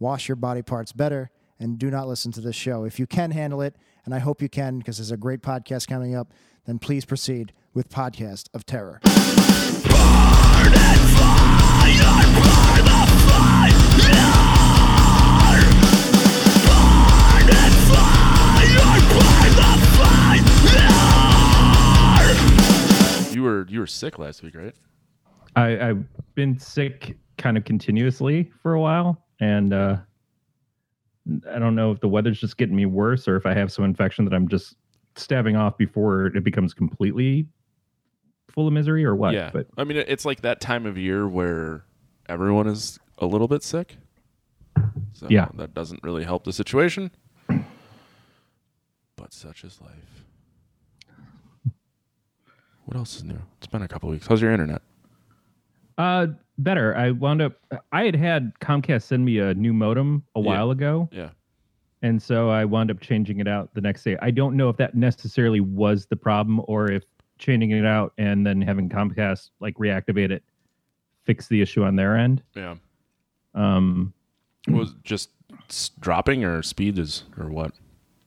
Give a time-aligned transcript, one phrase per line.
[0.00, 2.84] wash your body parts better and do not listen to this show.
[2.84, 5.86] If you can handle it, and I hope you can because there's a great podcast
[5.86, 6.32] coming up,
[6.66, 9.00] then please proceed with Podcast of Terror.
[23.32, 24.74] You were you were sick last week, right?
[25.56, 26.04] I, I've
[26.34, 29.96] been sick kind of continuously for a while, and uh,
[31.50, 33.84] I don't know if the weather's just getting me worse or if I have some
[33.84, 34.74] infection that I'm just
[35.16, 37.46] stabbing off before it becomes completely
[38.50, 39.32] full of misery or what.
[39.34, 39.50] yeah.
[39.52, 41.84] But I mean, it's like that time of year where
[42.28, 43.96] everyone is a little bit sick.
[45.12, 45.48] So Yeah.
[45.54, 47.10] that doesn't really help the situation.
[49.16, 50.24] But such is life.
[52.86, 53.38] What else is new?
[53.58, 54.26] It's been a couple weeks.
[54.26, 54.82] How's your internet?
[55.98, 56.96] Uh, better.
[56.96, 57.54] I wound up.
[57.92, 60.46] I had had Comcast send me a new modem a Yeah.
[60.46, 61.30] while ago, Yeah.
[62.02, 64.16] and so I wound up changing it out the next day.
[64.22, 67.04] I don't know if that necessarily was the problem or if
[67.38, 70.42] changing it out and then having Comcast like reactivate it
[71.24, 72.42] fix the issue on their end.
[72.54, 72.76] Yeah.
[73.54, 74.12] Um,
[74.68, 75.30] Was just
[76.00, 77.72] dropping or speed is or what?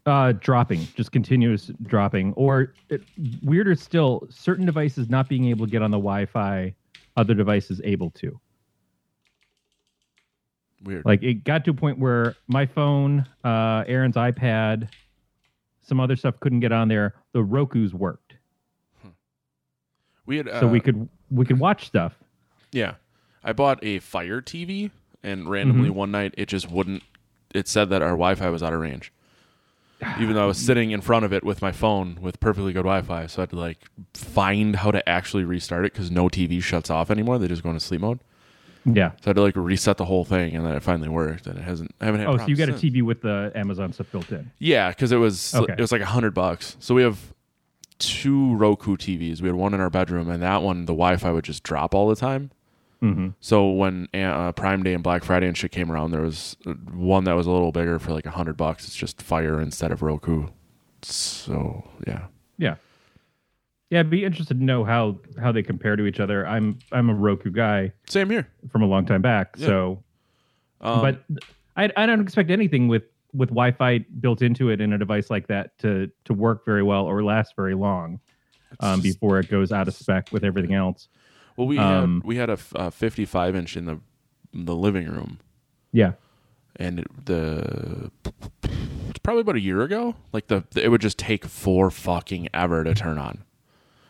[0.06, 3.02] Uh, dropping, just continuous dropping, or it,
[3.44, 6.74] weirder still, certain devices not being able to get on the Wi-Fi,
[7.16, 8.40] other devices able to.
[10.84, 11.06] Weird.
[11.06, 14.90] Like it got to a point where my phone, uh, Aaron's iPad,
[15.82, 17.14] some other stuff couldn't get on there.
[17.32, 18.36] The Roku's worked,
[20.26, 22.14] we had so we uh, could we could watch stuff.
[22.72, 22.96] Yeah.
[23.44, 24.92] I bought a Fire TV
[25.22, 25.98] and randomly Mm-hmm.
[25.98, 27.04] one night it just wouldn't
[27.54, 29.12] it said that our Wi-Fi was out of range.
[30.20, 32.80] Even though I was sitting in front of it with my phone with perfectly good
[32.84, 33.80] Wi-Fi, so I had to like
[34.14, 37.38] find how to actually restart it because no TV shuts off anymore.
[37.40, 38.20] They just go into sleep mode.
[38.86, 39.12] Yeah.
[39.12, 41.48] So I had to like reset the whole thing, and then it finally worked.
[41.48, 41.94] And it hasn't.
[42.02, 42.30] I haven't had.
[42.30, 42.94] Oh, so you got a since.
[42.94, 44.52] TV with the Amazon stuff built in?
[44.60, 45.74] Yeah, because it was Okay.
[45.74, 46.76] it was like a hundred bucks.
[46.80, 47.18] So we have
[48.00, 49.42] two Roku TVs.
[49.42, 52.10] We had one in our bedroom, and that one the Wi-Fi would just drop all
[52.10, 52.52] the time.
[53.04, 53.28] Mm-hmm.
[53.42, 56.72] So when uh, Prime Day and Black Friday and shit came around, there was uh,
[56.94, 58.88] one that was a little bigger for like a hundred bucks.
[58.88, 60.48] It's just Fire instead of Roku.
[61.02, 62.28] So yeah,
[62.58, 62.76] Yeah.
[63.90, 66.48] Yeah, I'd be interested to know how how they compare to each other.
[66.48, 68.48] I'm I'm a Roku guy same here.
[68.72, 69.68] from a long time back, Yeah.
[69.68, 70.04] so
[70.82, 71.24] Um, but
[71.76, 73.04] I, I don't expect anything with
[73.34, 77.06] with Wi-Fi built into it in a device like that to to work very well
[77.06, 78.20] or last very long
[78.80, 81.08] um, before it goes out of spec with everything else.
[81.58, 84.00] Well, we um, had we had a, a 55 inch in the
[84.54, 85.40] in the living room,
[85.92, 86.14] Yeah,
[86.76, 88.12] and it, the
[89.10, 90.16] it's probably about a year ago.
[90.32, 93.44] Like the, it would just take four fucking ever to turn on.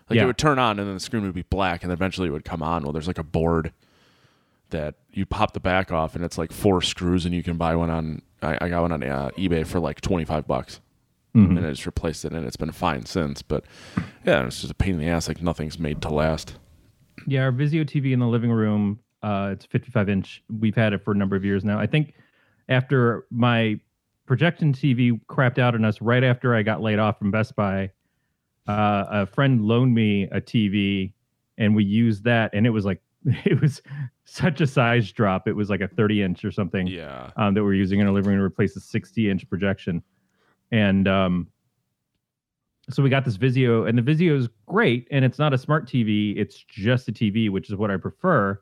[0.10, 0.24] Like Yeah.
[0.24, 2.46] it would turn on, and then the screen would be black, and eventually it would
[2.46, 2.84] come on.
[2.84, 3.72] Well, there's like a board
[4.70, 7.76] that you pop the back off, and it's like four screws, and you can buy
[7.76, 8.22] one on.
[8.42, 10.80] I, I got one on uh, eBay for like 25 bucks.
[11.36, 11.58] Mhm.
[11.58, 13.42] and I just replaced it, and it's been fine since.
[13.42, 13.64] But
[14.24, 15.28] yeah, it's just a pain in the ass.
[15.28, 16.58] Like nothing's made to last.
[17.28, 17.44] Yeah.
[17.44, 20.44] Our Vizio TV in the living room, uh, it's 55 inch.
[20.60, 21.80] We've had it for a number of years now.
[21.80, 22.14] I think
[22.70, 23.80] after my
[24.26, 27.92] projection TV crapped out on us right after I got laid off from Best Buy,
[28.68, 31.14] uh, a friend loaned me a TV,
[31.58, 33.82] and we used that, and it was like it was
[34.26, 35.48] such a size drop.
[35.48, 38.14] It was like a 30 inch or something Yeah, um, that we're using in our
[38.14, 40.02] living room to replace a 60 inch projection.
[40.72, 41.48] And um,
[42.90, 45.88] so we got this Vizio, and the Vizio is great, and it's not a smart
[45.88, 48.60] TV; it's just a TV, which is what I prefer.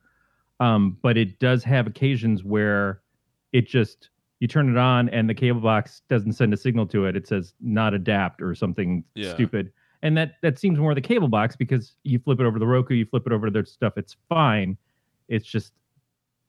[0.60, 3.02] Um, but it does have occasions where
[3.52, 4.10] it just
[4.40, 7.16] you turn it on and the cable box doesn't send a signal to it.
[7.16, 9.34] It says not adapt or something Yeah.
[9.34, 9.72] stupid.
[10.04, 12.68] And that that seems more the cable box because you flip it over to the
[12.68, 14.78] Roku, you flip it over to their stuff, it's fine.
[15.30, 15.74] It's just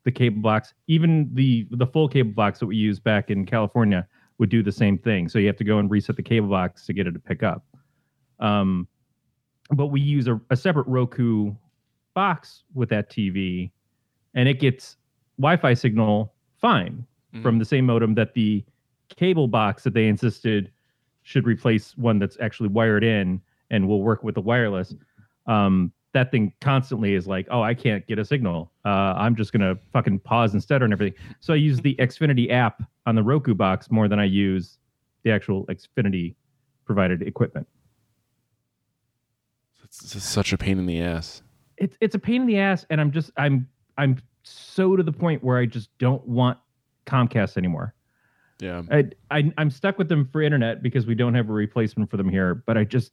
[0.05, 4.07] the cable box, even the the full cable box that we use back in California
[4.43, 5.29] would do the same thing.
[5.29, 7.45] So you have to go and reset the cable box to get it to pick
[7.45, 7.65] up.
[8.41, 8.89] Um,
[9.71, 11.55] but we use a, a separate Roku
[12.13, 13.71] box with that TV,
[14.35, 14.97] and it gets
[15.39, 17.43] Wi-Fi signal fine Mhm.
[17.43, 18.65] from the same modem that the
[19.17, 20.73] cable box that they insisted
[21.23, 23.41] should replace one that's actually wired in
[23.71, 24.93] and will work with the wireless.
[25.47, 28.71] Um, that thing constantly is like, oh, I can't get a signal.
[28.85, 31.19] Uh, I'm just gonna fucking pause and stutter and everything.
[31.41, 34.79] So I use the Xfinity app on the Roku box more than I use
[35.23, 36.35] the actual Xfinity
[36.85, 37.67] provided equipment.
[39.85, 41.43] It's, it's such a pain in the ass.
[41.77, 43.69] It's it's a pain in the ass, and I'm just I'm
[43.99, 46.59] I'm so to the point where I just don't want
[47.07, 47.95] Comcast anymore.
[48.61, 48.83] Yeah.
[48.91, 52.17] I, I I'm stuck with them for internet because we don't have a replacement for
[52.17, 52.55] them here.
[52.55, 53.13] But I just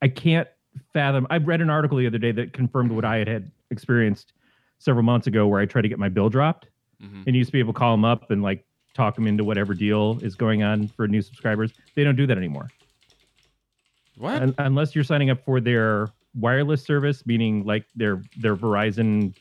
[0.00, 0.48] I can't
[0.92, 1.26] fathom.
[1.30, 4.32] I read an article the other day that confirmed what I had had experienced
[4.78, 6.68] several months ago, where I tried to get my bill dropped,
[7.02, 7.26] Mhm.
[7.26, 8.64] and used to be able to call them up and like
[8.94, 11.72] talk them into whatever deal is going on for new subscribers.
[11.94, 12.68] They don't do that anymore,
[14.16, 14.42] What?
[14.42, 19.34] Un- unless you're signing up for their wireless service, meaning like their their Verizon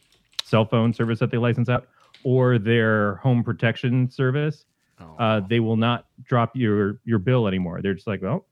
[0.44, 1.88] cell phone service that they license out,
[2.24, 4.66] or their home protection service
[5.00, 5.16] Oh.
[5.20, 7.82] uh, they will not drop your your bill anymore.
[7.82, 8.46] They're just like, well,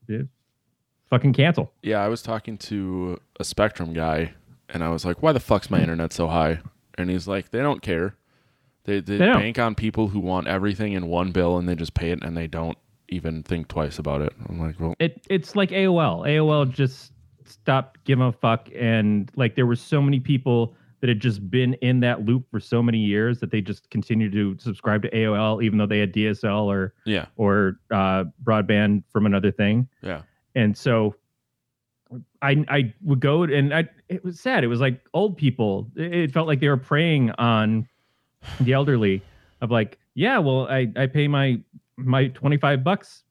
[1.09, 1.71] fucking cancel.
[1.81, 4.33] Yeah, I was talking to a Spectrum guy,
[4.69, 6.59] and I was like, "Why the fuck's my internet so high?"
[6.97, 8.15] And he's like, "They don't care.
[8.85, 9.39] They they, They don't.
[9.39, 12.35] bank on people who want everything in one bill, and they just pay it, and
[12.37, 12.77] they don't
[13.09, 16.25] even think twice about it." I'm like, "Well, It it's like AOL.
[16.27, 17.11] AOL just
[17.45, 21.73] stopped giving a fuck, and like there were so many people that had just been
[21.75, 25.61] in that loop for so many years that they just continued to subscribe to AOL,
[25.63, 29.87] even though they had DSL or yeah, or uh, broadband from another thing.
[30.01, 30.21] yeah,
[30.55, 31.15] and so
[32.41, 34.63] I I would go and I it was sad.
[34.63, 35.87] It was like old people.
[35.95, 37.87] It felt like they were preying on
[38.61, 39.21] the elderly
[39.61, 41.59] of like, yeah, well, I I pay my
[41.97, 43.23] my 25 bucks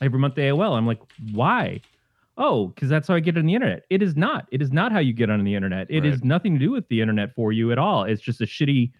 [0.00, 0.76] every month AOL.
[0.76, 1.00] I'm like,
[1.32, 1.80] why?
[2.38, 3.84] Oh, because that's how I get on the internet.
[3.90, 4.46] It is not.
[4.50, 5.86] It is not how you get on the internet.
[5.90, 6.24] It is Right.
[6.24, 8.04] nothing to do with the internet for you at all.
[8.04, 8.90] It's just a shitty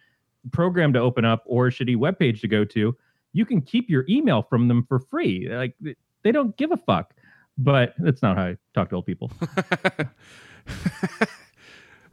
[0.53, 2.95] program to open up or a shitty web page to go to.
[3.33, 5.49] You can keep your email from them for free.
[5.51, 5.75] Like
[6.23, 7.15] they don't give a fuck.
[7.59, 9.31] But that's not how I talk to old people.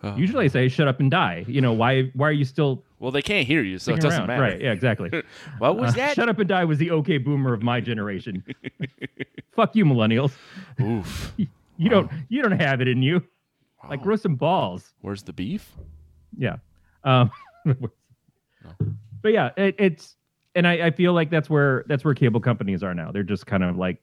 [0.01, 0.15] Oh.
[0.15, 1.43] Usually I say shut up and die.
[1.45, 4.17] You know, why why are you still Well, they can't hear you, so it doesn't
[4.21, 4.27] around?
[4.27, 4.41] matter.
[4.43, 5.09] Right, yeah, exactly.
[5.57, 6.15] What was Uh, that?
[6.15, 8.41] Shut up and die was the okay boomer of my generation.
[9.57, 10.31] Fuck you, millennials.
[10.81, 11.33] Oof.
[11.35, 13.21] You don't you don't have it in you.
[13.89, 14.93] Like grow some balls.
[15.01, 15.69] Where's the beef?
[16.37, 16.57] Yeah.
[17.03, 17.29] Um,
[17.65, 20.15] but yeah, it, it's
[20.55, 23.11] and I, I feel like that's where that's where cable companies are now.
[23.11, 24.01] They're just kind of like,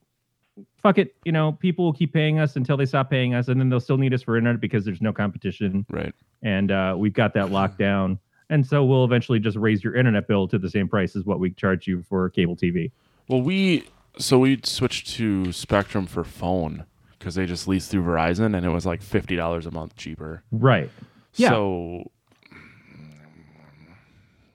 [0.82, 3.60] fuck it, you know, people will keep paying us until they stop paying us, and
[3.60, 6.14] then they'll still need us for internet because there's no competition, Right.
[6.42, 8.18] and uh, we've got that locked down.
[8.48, 11.40] And so we'll eventually just raise your internet bill to the same price as what
[11.40, 12.92] we charge you for cable TV.
[13.28, 13.84] Well, we
[14.18, 16.84] so we switched to Spectrum for phone
[17.18, 20.44] because they just leased through Verizon, and it was like fifty dollars a month cheaper.
[20.52, 20.88] Right.
[21.34, 21.48] Yeah.
[21.50, 22.10] So,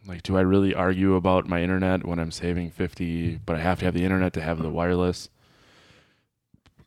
[0.07, 3.79] like, do I really argue about my internet when I'm saving fifty, but I have
[3.79, 5.29] to have the internet to have the wireless?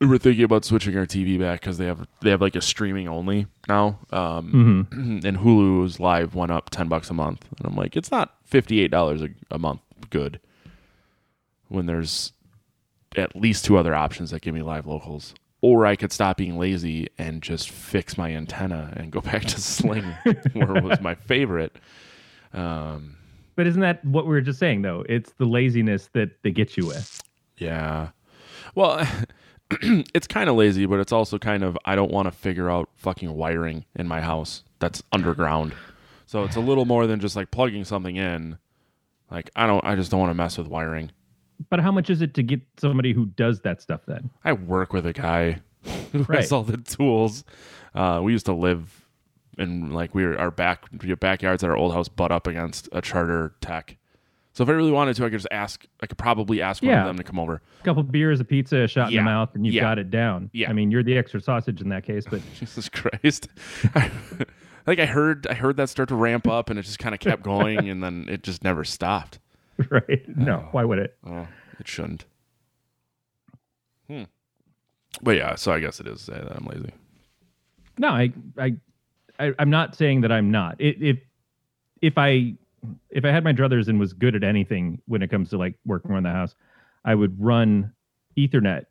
[0.01, 2.61] We We're thinking about switching our TV back because they have they have like a
[2.61, 7.67] streaming only now, um, hmm and Hulu's live went up ten bucks a month, and
[7.67, 9.81] I'm like, it's not fifty eight dollars a month
[10.11, 10.41] good
[11.69, 12.33] when there's
[13.17, 15.35] at least two other options that give me live locals.
[15.61, 19.61] Or I could stop being lazy and just fix my antenna and go back to
[19.61, 20.05] Sling,
[20.53, 21.75] where it was my favorite.
[22.53, 23.17] Um,
[23.57, 25.05] But isn't that what we were just saying though?
[25.09, 27.23] It's the laziness that they get you with.
[27.57, 28.09] yeah.
[28.75, 29.07] Well,
[30.15, 32.89] it's kind of lazy, but it's also kind of I don't want to figure out
[32.97, 35.75] fucking wiring in my house that's underground.
[36.27, 38.59] So it's a little more than just like plugging something in.
[39.31, 41.11] Like I don't, I just don't want to mess with wiring.
[41.71, 44.31] But how much is it to get somebody who does that stuff then?
[44.45, 45.61] I work with a guy
[46.13, 46.41] who Right.
[46.41, 47.45] has all the tools.
[47.95, 49.07] Uh, we used to live
[49.57, 50.85] in like we were our back
[51.21, 53.97] backyards at our old house butt up against a charter tech.
[54.55, 55.85] So if I really wanted to, I could just ask.
[56.01, 57.01] I could probably ask one Yeah.
[57.03, 57.61] of them to come over.
[57.81, 59.83] A couple beers, a pizza, a shot in the mouth, and you've Yeah.
[59.83, 60.49] got it down.
[60.53, 60.71] Yeah.
[60.71, 63.49] I mean, you're the extra sausage in that case, but Jesus Christ!
[64.87, 67.21] like I heard, I heard that start to ramp up, and it just kind of
[67.21, 69.41] kept going, and then it just never stopped.
[69.91, 70.23] right?
[70.37, 71.17] No, why would it?
[71.27, 71.49] Oh,
[71.81, 72.25] it shouldn't.
[74.09, 74.23] Hmm.
[75.21, 76.93] But yeah, so I guess it is say that I'm lazy.
[77.99, 78.75] No, I, I,
[79.41, 80.81] I I'm not saying that I'm not.
[80.81, 81.19] It, if
[82.03, 82.55] if I
[83.11, 85.75] if I had my druthers and was good at anything when it comes to like
[85.85, 86.55] working around the house,
[87.05, 87.93] I would run
[88.37, 88.87] Ethernet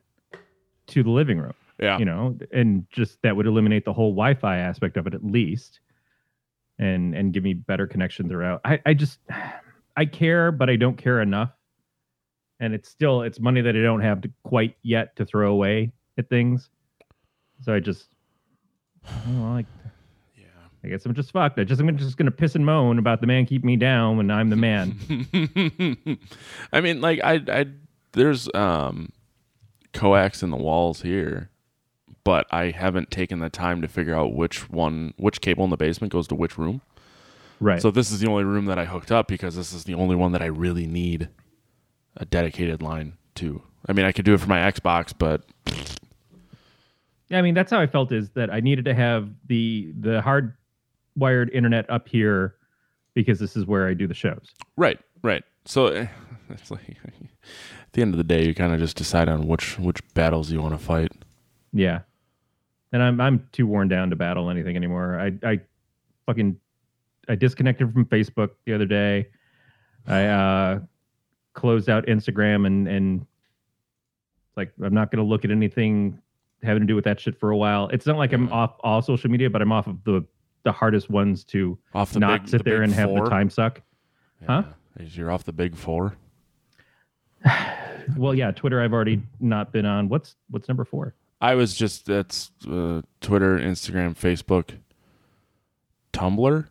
[0.87, 1.53] to the living room.
[1.79, 1.97] Yeah.
[1.97, 5.79] you know, and just that would eliminate the whole Wi-Fi aspect of it at least,
[6.77, 8.61] and and give me better connection throughout.
[8.63, 9.19] I I just
[9.97, 11.51] I care, but I don't care enough,
[12.59, 15.91] and it's still it's money that I don't have to quite yet to throw away
[16.17, 16.69] at things.
[17.61, 18.07] So I just,
[19.05, 19.91] I, yeah.
[20.83, 21.57] I guess I'm just fucked.
[21.59, 24.29] I just I'm just gonna piss and moan about the man keep me down when
[24.29, 24.97] I'm the man.
[26.73, 27.65] I mean, like I, I,
[28.11, 29.11] there's um,
[29.93, 31.49] coax in the walls here,
[32.25, 35.77] but I haven't taken the time to figure out which one, which cable in the
[35.77, 36.81] basement goes to which room.
[37.61, 37.81] Right.
[37.81, 40.17] So this is the only room that I hooked up because this is the only
[40.17, 41.29] one that I really need
[42.17, 43.61] a dedicated line to.
[43.87, 45.45] I mean, I could do it for my Xbox, but
[47.29, 50.21] Yeah, I mean that's how I felt is that I needed to have the the
[51.17, 52.55] hardwired internet up here
[53.13, 54.49] because this is where I do the shows.
[54.77, 55.43] right, right.
[55.65, 56.07] So eh,
[56.49, 59.77] it's like at the end of the day, you kind of just decide on which
[59.79, 61.11] which battles you want to fight.
[61.71, 62.01] Yeah.
[62.91, 65.19] And I'm I'm too worn down to battle anything anymore.
[65.19, 65.59] I I
[66.25, 66.59] fucking
[67.27, 69.27] I disconnected from Facebook the other day.
[70.07, 70.79] I uh
[71.53, 73.25] closed out Instagram and and
[74.55, 76.19] like I'm not going to look at anything
[76.61, 77.89] having to do with that shit for a while.
[77.89, 80.23] It's not like I'm off all social media, but I'm off of the
[80.63, 83.49] the hardest ones to Off the not big, sit the there and have the time
[83.49, 83.81] suck.
[84.47, 84.63] Huh?
[84.99, 85.05] Yeah.
[85.05, 86.15] You're off the big four.
[88.17, 90.09] Well, yeah, Twitter I've already not been on.
[90.09, 91.13] What's what's number 4?
[91.41, 94.71] I was just that's uh, Twitter, Instagram, Facebook,
[96.11, 96.67] Tumblr.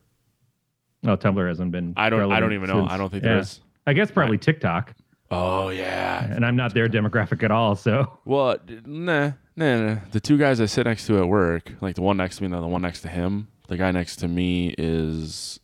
[1.05, 2.31] Oh, Tumblr hasn't been I don't.
[2.31, 2.87] I don't even know.
[2.87, 3.31] I don't think yeah.
[3.31, 3.61] there is.
[3.87, 4.95] I guess probably TikTok.
[5.31, 6.25] Oh yeah.
[6.25, 7.75] and I'm not their demographic at all.
[7.75, 10.01] So Well, nah, nah, nah.
[10.11, 12.55] The two guys I sit next to at work, like the one next to me
[12.55, 15.59] and the one next to him, the guy next to me is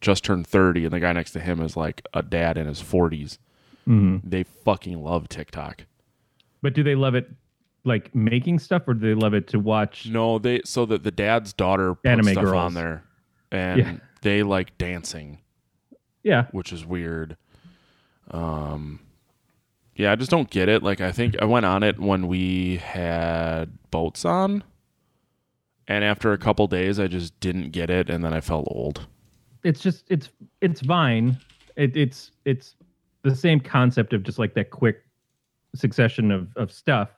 [0.00, 2.80] just turned 30, and the guy next to him is like a dad in his
[2.82, 3.36] 40s.
[3.86, 5.84] They fucking love TikTok.
[6.62, 7.30] but do they love it
[7.84, 10.06] like making stuff, or do they love it to watch?
[10.06, 12.54] No, they so that the dad's daughter puts Anime stuff girls.
[12.56, 13.04] on there,
[13.52, 13.96] and Yeah.
[14.22, 15.38] they like dancing,
[16.22, 17.36] Yeah, which is weird.
[18.30, 19.00] Um,
[19.96, 20.82] yeah, I just don't get it.
[20.82, 24.62] Like, I think I went on it when we had boats on,
[25.88, 29.06] and after a couple days, I just didn't get it, and then I felt old.
[29.64, 30.28] it's just it's
[30.60, 31.38] it's Vine.
[31.76, 32.76] It, it's it's
[33.22, 35.02] the same concept of just like that quick
[35.74, 37.10] succession of of stuff.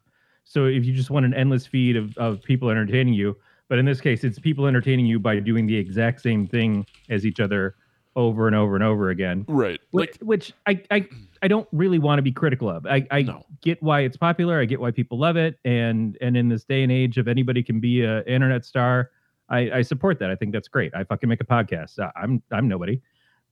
[0.45, 3.37] So if you just want an endless feed of of people entertaining you,
[3.69, 7.27] but in this case, it's people entertaining you by doing the exact same thing as
[7.27, 7.75] each other
[8.17, 9.45] over and over and over again.
[9.49, 9.81] Right.
[9.93, 11.09] which, which I, I
[11.43, 12.85] I don't really want to be critical of.
[12.87, 13.45] I, I No.
[13.63, 14.61] get why it's popular.
[14.61, 17.63] I get why people love it, and and in this day and age of anybody
[17.63, 19.11] can be a internet star,
[19.49, 20.31] I, I support that.
[20.31, 20.95] I think that's great.
[20.95, 21.99] I fucking make a podcast.
[21.99, 23.01] I- I'm I'm nobody,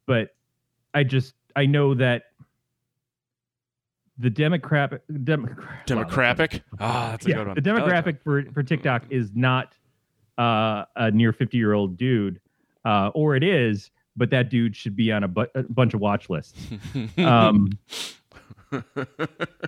[0.06, 0.30] but
[0.92, 2.24] I just I know that
[4.18, 5.46] the democratic dem,
[5.86, 6.62] demographic.
[6.80, 7.56] Ah, that's a yeah, good one.
[7.62, 9.72] the I like demographic for for TikTok is not
[10.38, 12.40] uh, a near 50 year old dude,
[12.84, 16.00] uh, or it is, but that dude should be on a, bu- a bunch of
[16.00, 16.58] watch lists.
[17.18, 17.70] Um,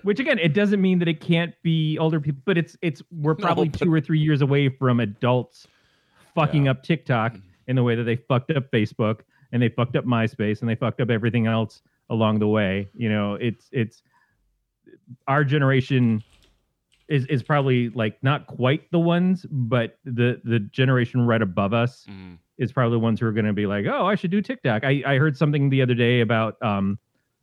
[0.03, 3.33] which again, it doesn't mean that it can't be older people, but it's it's we're
[3.35, 5.67] probably but- two or three years away from adults
[6.35, 7.35] fucking up TikTok
[7.67, 10.75] in the way that they fucked up Facebook and they fucked up MySpace and they
[10.75, 12.87] fucked up everything else along the way.
[12.93, 14.03] You know, it's it's
[15.27, 16.23] our generation
[17.07, 22.05] is is probably like not quite the ones, but the the generation right above us
[22.09, 22.37] Mhm.
[22.61, 24.83] Is probably the ones who are going to be like, oh, I should do TikTok.
[24.83, 26.99] I, I heard something the other day about um,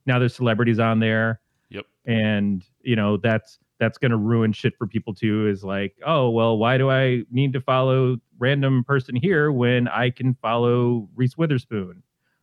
[0.06, 1.40] now there's celebrities on there.
[1.70, 1.86] Yep.
[2.06, 5.48] And you know that's that's going to ruin shit for people too.
[5.48, 10.10] Is like, oh well, why do I need to follow random person here when I
[10.10, 12.02] can follow Reese Witherspoon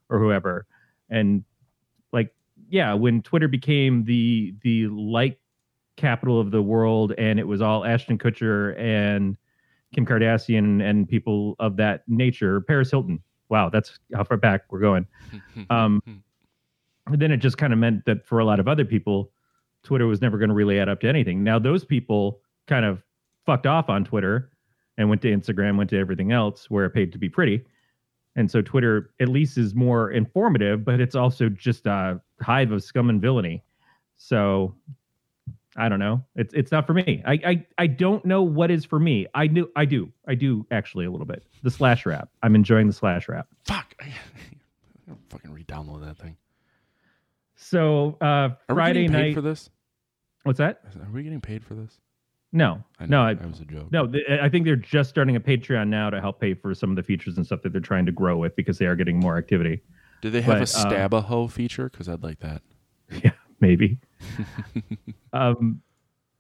[0.09, 0.67] or whoever?
[1.09, 1.45] And
[2.11, 2.33] like,
[2.69, 5.39] yeah, when Twitter became the the like
[5.95, 9.37] capital of the world, and it was all Ashton Kutcher and
[9.95, 12.61] Kim Kardashian and people of that nature.
[12.61, 13.21] Paris Hilton.
[13.47, 15.07] Wow, that's how far back we're going.
[15.69, 16.01] Um,
[17.07, 19.31] and then it just kind of meant that for a lot of other people,
[19.83, 21.43] Twitter was never going to really add up to anything.
[21.43, 23.03] Now those people kind of
[23.45, 24.51] fucked off on Twitter
[24.97, 27.63] and went to Instagram, went to everything else where it paid to be pretty.
[28.35, 32.83] And so Twitter at least is more informative, but it's also just a hive of
[32.83, 33.63] scum and villainy.
[34.17, 34.75] So
[35.77, 36.23] I don't know.
[36.35, 37.21] It's it's not for me.
[37.25, 39.27] I I, I don't know what is for me.
[39.33, 41.43] I do I do I do actually a little bit.
[41.63, 42.29] The Slasher app.
[42.43, 43.47] I'm enjoying the Slasher app.
[43.65, 43.93] Fuck.
[44.01, 44.05] I
[45.07, 46.37] gotta fucking re-download that thing.
[47.55, 49.33] So uh, Are we Friday getting paid night.
[49.35, 49.69] for this?
[50.43, 50.81] What's that?
[50.99, 51.99] Are we getting paid for this?
[52.51, 53.91] No, I no, know, I, that was a joke.
[53.91, 54.07] no.
[54.07, 56.95] th- I think they're just starting a Patreon now to help pay for some of
[56.95, 59.37] the features and stuff that they're trying to grow with because they are getting more
[59.37, 59.81] activity.
[60.21, 61.89] Do they have a but, uh, stab a hoe feature?
[61.89, 62.61] Because I'd like that.
[63.23, 63.31] Yeah,
[63.65, 63.97] maybe.
[65.33, 65.81] um,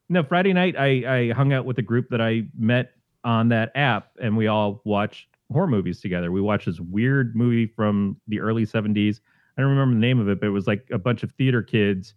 [0.09, 2.91] no, Friday night I I hung out with a group that I met
[3.23, 6.31] on that app, and we all watched horror movies together.
[6.31, 9.19] We watched this weird movie from the early '70s.
[9.57, 11.63] I don't remember the name of it, but it was like a bunch of theater
[11.63, 12.13] kids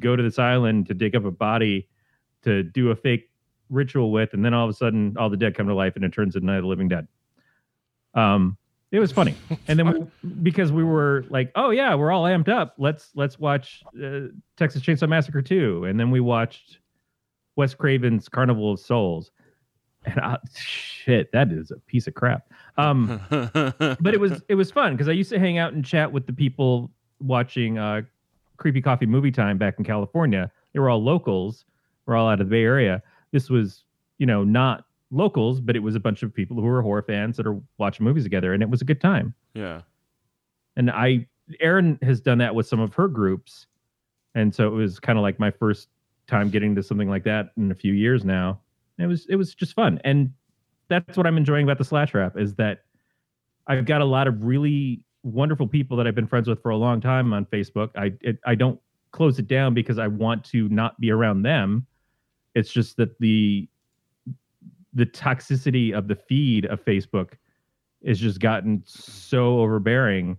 [0.00, 1.88] go to this island to dig up a body
[2.42, 3.30] to do a fake
[3.70, 6.04] ritual with, and then all of a sudden, all the dead come to life, and
[6.04, 7.08] it turns into Night of the Living Dead.
[8.14, 8.56] Um,
[8.94, 9.34] it was funny,
[9.66, 12.74] and then we, because we were like, oh yeah, we're all amped up.
[12.78, 16.78] Let's let's watch uh, Texas Chainsaw Massacre 2, and then we watched
[17.56, 19.32] Wes Craven's Carnival of Souls,
[20.04, 22.44] and I, shit, that is a piece of crap.
[22.76, 26.12] Um, but it was it was fun because I used to hang out and chat
[26.12, 28.02] with the people watching uh,
[28.58, 30.52] Creepy Coffee Movie Time back in California.
[30.72, 31.64] They were all locals.
[32.06, 33.02] We're all out of the Bay Area.
[33.32, 33.82] This was,
[34.18, 37.36] you know, not locals, but it was a bunch of people who were horror fans
[37.36, 39.34] that are watching movies together, and it was a good time.
[39.54, 39.82] yeah.
[40.76, 41.28] And I,
[41.60, 43.66] Erin has done that with some of her groups,
[44.34, 45.88] and so it was kind of like my first
[46.26, 48.58] time getting to something like that in a few years now.
[48.98, 50.32] It was it was just fun, and
[50.88, 52.84] that's what I'm enjoying about the Slasher app is that
[53.66, 56.76] I've got a lot of really wonderful people that I've been friends with for a
[56.76, 57.90] long time on Facebook.
[57.96, 58.80] I it, I don't
[59.12, 61.86] close it down because I want to not be around them.
[62.54, 63.68] It's just that the
[64.94, 67.32] the toxicity of the feed of Facebook
[68.02, 70.36] is just gotten so overbearing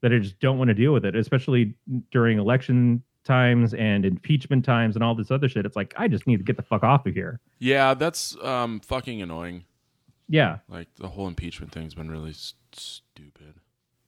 [0.00, 1.74] that I just don't want to deal with it, especially
[2.10, 5.64] during election times and impeachment times and all this other shit.
[5.64, 7.38] It's like I just need to get the fuck off of here.
[7.60, 9.64] Yeah, that's um fucking annoying.
[10.28, 13.54] Yeah, Like the whole impeachment thing's been really s- stupid.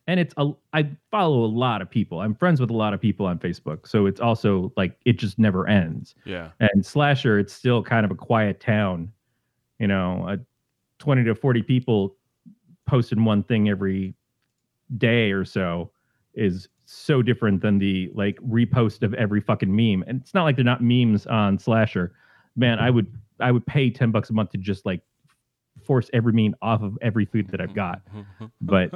[0.07, 2.21] and it's a I follow a lot of people.
[2.23, 5.39] I'm friends with a lot of people on Facebook, so it's also like it just
[5.39, 6.15] never ends.
[6.25, 6.51] Yeah.
[6.61, 9.13] And slasher, it's still kind of a quiet town.
[9.79, 10.37] You know, uh,
[10.99, 12.17] 20 to 40 people
[12.87, 14.15] posting one thing every
[14.99, 15.91] day or so
[16.35, 20.05] is so different than the like repost of every fucking meme.
[20.07, 22.13] And it's not like they're not memes on slasher.
[22.57, 23.07] Man, I would
[23.41, 25.01] I would pay 10 bucks a month to just like
[25.83, 28.03] force every meme off of every food that I've got.
[28.61, 28.93] But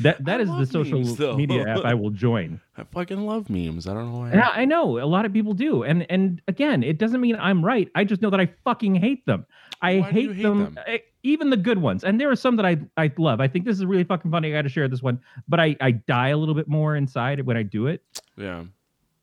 [0.00, 2.60] that that I is the social memes, media app I will join.
[2.76, 3.86] I fucking love memes.
[3.86, 4.32] I don't know why.
[4.32, 7.64] I, I know a lot of people do, and and again, it doesn't mean I'm
[7.64, 7.88] right.
[7.94, 9.46] I just know that I fucking hate them.
[9.82, 10.78] I Why do you hate, hate them, them?
[10.86, 12.04] eh, even the good ones.
[12.04, 13.40] And there are some that I I love.
[13.40, 14.48] I think this is really fucking funny.
[14.48, 17.40] I got to share this one, but I I die a little bit more inside
[17.46, 18.02] when I do it
[18.36, 18.64] Yeah.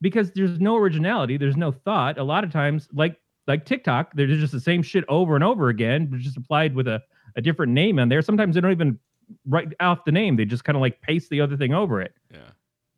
[0.02, 1.38] because there's no originality.
[1.38, 2.18] There's no thought.
[2.18, 5.70] A lot of times, like like TikTok, they're just the same shit over and over
[5.70, 7.02] again, but just applied with a
[7.36, 8.22] a different name on there.
[8.22, 8.98] Sometimes they don't even
[9.46, 10.38] write off the name.
[10.38, 12.14] They just kind of like paste the other thing over it.
[12.32, 12.40] Yeah.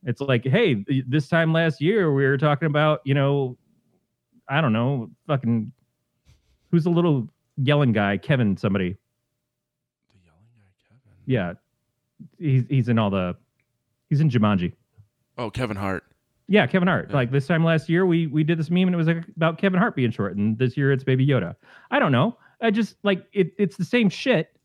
[0.06, 3.58] It's like, hey, this time last year we were talking about, you know,
[4.48, 5.74] I don't know, fucking
[6.72, 7.28] who's a little
[7.62, 8.96] yelling guy, Kevin somebody.
[10.12, 11.18] The yelling guy, Kevin.
[11.26, 11.54] Yeah.
[12.38, 13.36] He's he's in all the
[14.10, 14.74] he's in Jumanji.
[15.38, 16.04] Oh, Kevin Hart.
[16.48, 17.08] Yeah, Kevin Hart.
[17.10, 17.16] Yeah.
[17.16, 19.58] Like this time last year we we did this meme and it was like about
[19.58, 21.56] Kevin Hart being short and this year it's Baby Yoda.
[21.92, 22.38] I don't know.
[22.62, 24.58] I just like it it's the same shit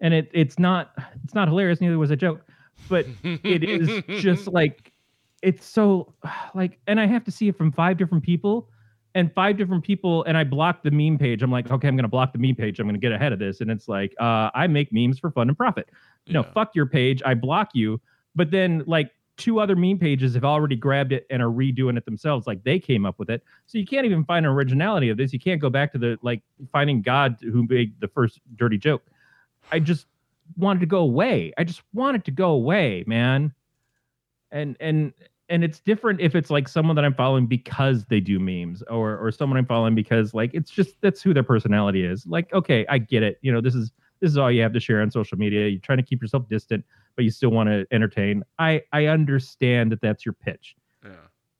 [0.00, 0.92] and it it's not
[1.24, 2.42] it's not hilarious neither was a joke.
[2.88, 4.92] But it is just like
[5.42, 6.12] it's so
[6.54, 8.68] like and i have to see it from five different people
[9.14, 11.42] and five different people and i block the meme page.
[11.42, 12.80] I'm like okay i'm going to block the meme page.
[12.80, 13.60] I'm going to get ahead of this.
[13.60, 15.88] And it's like uh, i make memes for fun and profit.
[16.28, 16.52] No Yeah.
[16.52, 17.22] fuck your page.
[17.24, 18.00] I block you.
[18.34, 22.04] But then like two other meme pages have already grabbed it and are redoing it
[22.04, 22.46] themselves.
[22.46, 23.42] Like they came up with it.
[23.66, 25.32] So you can't even find an originality of this.
[25.32, 29.02] You can't go back to the like finding god who made the first dirty joke.
[29.72, 30.06] I just
[30.56, 31.52] wanted to go away.
[31.58, 33.52] I just wanted to go away man.
[34.52, 35.12] And and
[35.48, 39.18] and it's different if it's like someone that I'm following because they do memes or
[39.18, 42.26] or someone I'm following because like it's just that's who their personality is.
[42.26, 43.38] Like, okay, I get it.
[43.42, 45.68] You know, this is this is all you have to share on social media.
[45.68, 46.84] You're trying to keep yourself distant,
[47.16, 48.42] but you still want to entertain.
[48.58, 50.76] I I understand that that's your pitch.
[51.04, 51.10] Yeah.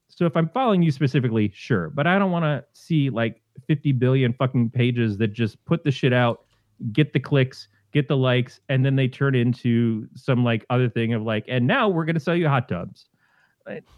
[0.09, 3.93] So if I'm following you specifically, sure, but I don't want to see like 50
[3.93, 6.45] billion fucking pages that just put the shit out,
[6.93, 11.13] get the clicks, get the likes, and then they turn into some like other thing
[11.15, 13.09] of like, and now we're gonna sell you hot tubs.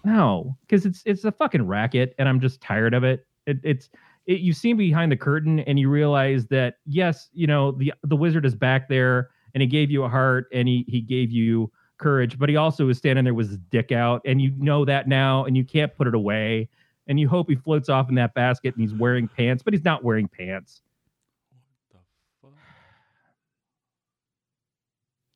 [0.05, 3.27] No, because it's it's a fucking racket, and I'm just tired of it.
[3.47, 3.89] it it's
[4.27, 8.17] it, you see behind the curtain, and you realize that yes, you know the the
[8.17, 11.71] wizard is back there, and he gave you a heart, and he he gave you
[11.99, 15.09] courage, but he also was standing there with his dick out, and you know that
[15.09, 16.69] now, and you can't put it away,
[17.07, 19.85] and you hope he floats off in that basket, and he's wearing pants, but he's
[19.85, 20.83] not wearing pants.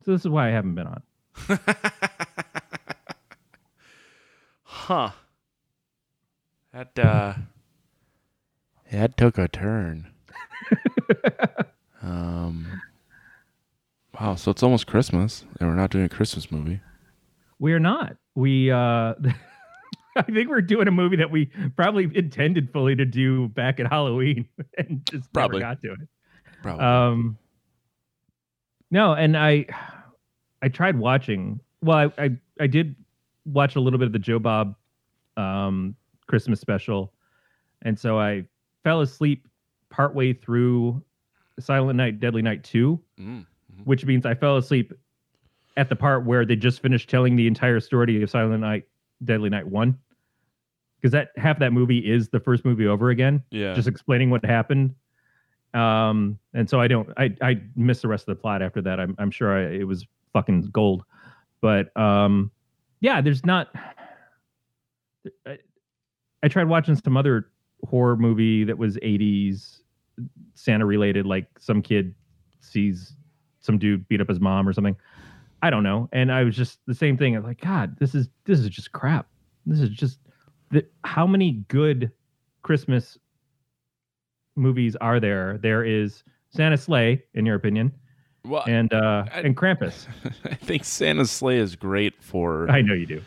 [0.05, 1.03] So this is why I haven't been on.
[4.81, 5.11] huh.
[6.73, 7.35] That uh
[8.90, 10.11] that took a turn.
[12.03, 12.81] um
[14.19, 16.81] Wow, so it's almost Christmas and we're not doing a Christmas movie.
[17.59, 18.16] We're not.
[18.35, 19.14] We uh
[20.16, 23.87] I think we're doing a movie that we probably intended fully to do back at
[23.87, 25.61] Halloween and just Probably.
[25.61, 26.09] never got to it.
[26.62, 26.85] Probably.
[26.85, 27.38] Um
[28.90, 29.66] No, and I
[30.62, 32.95] I tried watching well I I, I did
[33.53, 34.75] watch a little bit of the Joe Bob
[35.37, 35.95] um
[36.27, 37.13] Christmas special.
[37.83, 38.45] And so I
[38.85, 39.47] fell asleep
[39.91, 41.03] partway through
[41.59, 43.45] Silent Night Deadly Night 2 Mm.
[43.85, 44.93] which means I fell asleep
[45.77, 48.85] at the part where they just finished telling the entire story of Silent Night,
[49.25, 49.97] Deadly Night One,
[50.97, 53.73] because that half that movie is the first movie over again, Yeah.
[53.75, 54.95] just explaining what happened.
[55.73, 58.99] Um, and so I don't, I, I missed the rest of the plot after that.
[58.99, 61.05] I'm, I'm sure I, it was fucking gold,
[61.61, 62.51] but, um,
[63.01, 63.69] yeah, there's not,
[65.47, 65.59] I,
[66.43, 67.51] I tried watching some other
[67.89, 69.81] horror movie that was 80s
[70.55, 72.15] Santa related, like some kid
[72.61, 73.15] sees
[73.61, 74.97] some dude beat up his mom or something.
[75.63, 76.09] I don't know.
[76.13, 77.35] And I was just the same thing.
[77.35, 79.27] I was like, God, this is, this is just crap.
[79.67, 80.19] This is just,
[80.71, 82.11] the, how many good
[82.63, 83.19] Christmas
[84.57, 85.59] movies are there?
[85.63, 87.93] There is Santa's Slay, in your opinion,
[88.44, 90.07] Well, and uh, I- and Krampus.
[90.44, 93.22] I think Santa's Slay is great for I know you do.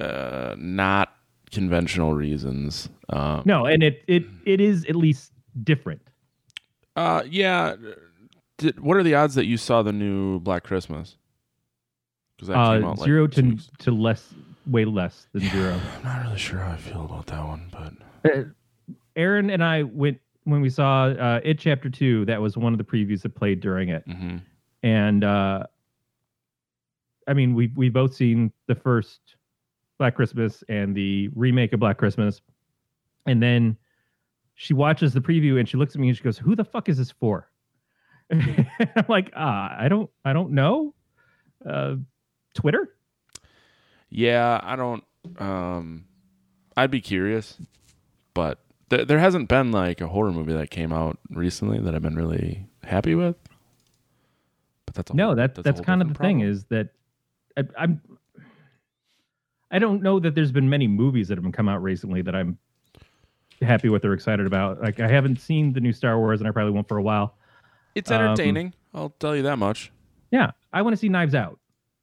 [0.00, 1.14] uh, not
[1.50, 2.88] conventional reasons.
[3.08, 5.32] Um, No, and it it it is at least
[5.64, 6.00] different.
[6.96, 7.76] Uh, yeah.
[8.58, 11.16] Did, what are the odds that you saw the new Black Christmas?
[12.36, 14.34] Because Uh, out like zero two to to less,
[14.66, 15.78] way less than zero.
[15.98, 17.94] I'm not really sure how I feel about that one, but
[18.30, 18.42] Uh,
[19.14, 22.24] Aaron and I went when we saw uh, it chapter two.
[22.24, 24.40] That was one of the previews that played during it, mhm.
[24.82, 25.64] And uh,
[27.26, 29.20] I mean we we both seen the first
[29.98, 32.40] Black Christmas and the remake of Black Christmas,
[33.26, 33.76] and then
[34.54, 36.88] she watches the preview and she looks at me and she goes, "Who the fuck
[36.88, 37.50] is this for?"
[38.30, 40.94] I'm like, ah, I don't I don't know.
[41.64, 41.96] Uh,
[42.54, 42.94] Twitter.
[44.10, 45.04] yeah, I don't.
[45.38, 46.04] Um,
[46.76, 47.58] I'd be curious,
[48.34, 48.58] but
[48.90, 52.14] th- there hasn't been like a horror movie that came out recently that I've been
[52.16, 53.36] really happy with.
[54.98, 56.88] That's no whole- that that's, whole kind of the different thing is that
[57.56, 58.00] I, i'm
[59.70, 62.34] i don't know that there's been many movies that have been come out recently that
[62.34, 62.58] i'm
[63.62, 66.52] happy with or excited about like i haven't seen the new star wars and i
[66.52, 67.34] probably won't for a while
[67.94, 68.72] it's um, entertaining.
[68.94, 69.90] I'll tell you that much.
[70.30, 71.58] yeah i want to see knives out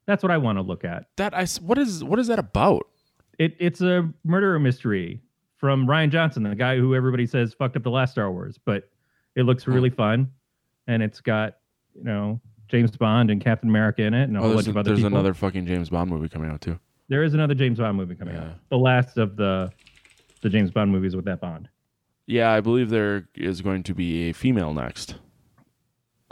[0.06, 2.86] that's what i want to look at That I what is what is that about?
[3.38, 5.20] it, it's a murder mystery
[5.56, 8.88] from rian johnson the guy who everybody says fucked up the last star wars but
[9.34, 9.72] it looks Hmm.
[9.74, 10.30] really fun
[10.86, 11.56] and it's got
[11.94, 14.76] you know james bond and captain america in it and a Oh, whole bunch of
[14.76, 15.00] other things.
[15.00, 16.78] there's people another fucking James Bond movie coming out too.
[17.08, 18.44] There is another James Bond movie coming Yeah.
[18.46, 18.68] out.
[18.70, 19.70] The last of the
[20.42, 21.68] the James Bond movies with that Bond,
[22.26, 25.14] Yeah, I believe there is going to be a female next.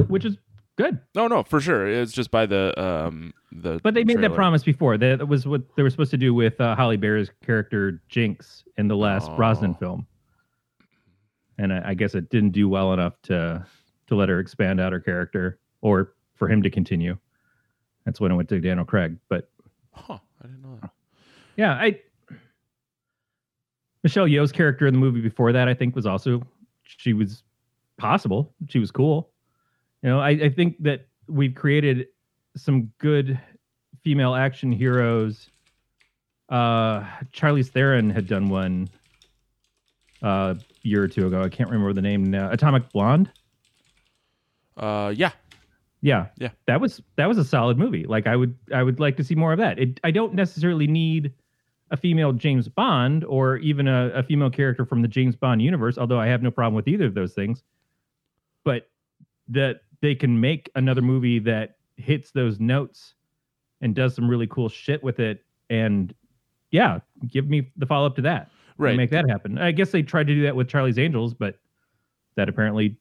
[0.08, 0.36] which is
[0.76, 0.98] good.
[1.14, 1.86] No, no, for sure.
[1.88, 3.78] It's just by the um the.
[3.82, 4.98] But they made that promise before.
[4.98, 8.64] That that was what they were supposed to do with uh, Halle Berry's character Jinx
[8.76, 9.36] in the last Oh.
[9.36, 10.06] Brosnan film,
[11.58, 13.64] and I, I guess it didn't do well enough to
[14.08, 17.16] to let her expand out her character or for him to continue.
[18.04, 19.16] That's when it went to Daniel Craig.
[19.28, 19.48] But
[19.92, 20.90] Huh, I didn't know that.
[21.56, 22.00] yeah, I
[24.02, 26.42] Michelle Yeoh's character in the movie before that, I think, was also
[26.84, 27.42] she was
[27.96, 28.52] possible.
[28.68, 29.30] She was cool.
[30.02, 32.08] You know, I, I think that we've created
[32.56, 33.40] some good
[34.02, 35.48] female action heroes.
[36.50, 38.88] Uh Charlize Theron had done one
[40.22, 41.42] uh, a year or two ago.
[41.42, 42.50] I can't remember the name now.
[42.50, 43.30] Atomic Blonde.
[44.76, 45.30] Uh, yeah,
[46.04, 46.26] Yeah.
[46.36, 46.50] Yeah.
[46.66, 48.04] That was that was a solid movie.
[48.04, 49.78] Like I would I would like to see more of that.
[49.78, 51.32] It, I don't necessarily need
[51.90, 55.96] a female James Bond or even a, a female character from the James Bond universe,
[55.96, 57.62] although I have no problem with either of those things.
[58.64, 58.90] But
[59.48, 63.14] that they can make another movie that hits those notes
[63.80, 66.14] and does some really cool shit with it and
[66.70, 68.50] yeah, give me the follow up to that.
[68.76, 68.94] right.
[68.96, 69.56] Make that happen.
[69.56, 71.58] I guess they tried to do that with Charlie's Angels, but
[72.36, 72.98] that apparently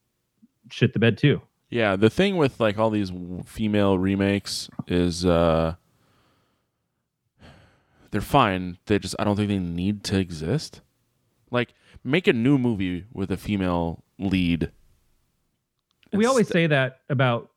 [0.69, 1.41] shit the bed too.
[1.73, 3.11] Yeah, the thing with like all these
[3.47, 5.73] female remakes is uh
[8.11, 8.77] they're fine.
[8.85, 10.81] They just I don't think they need to exist.
[11.49, 14.69] Like make a new movie with a female lead.
[16.11, 17.49] we always say that about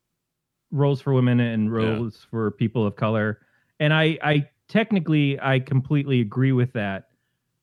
[0.70, 3.38] roles for women and roles for people of color
[3.79, 7.09] and i i technically i completely agree with that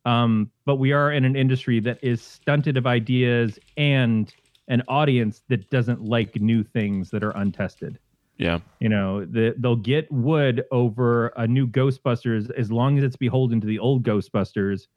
[0.05, 4.33] um but we are in an industry that is stunted of ideas and
[4.67, 7.99] an audience that doesn't like new things that are untested.
[8.37, 8.59] Yeah.
[8.79, 13.61] you know the, they'll get wood over a new ghostbusters as long as it's beholden
[13.61, 14.87] to the old ghostbusters.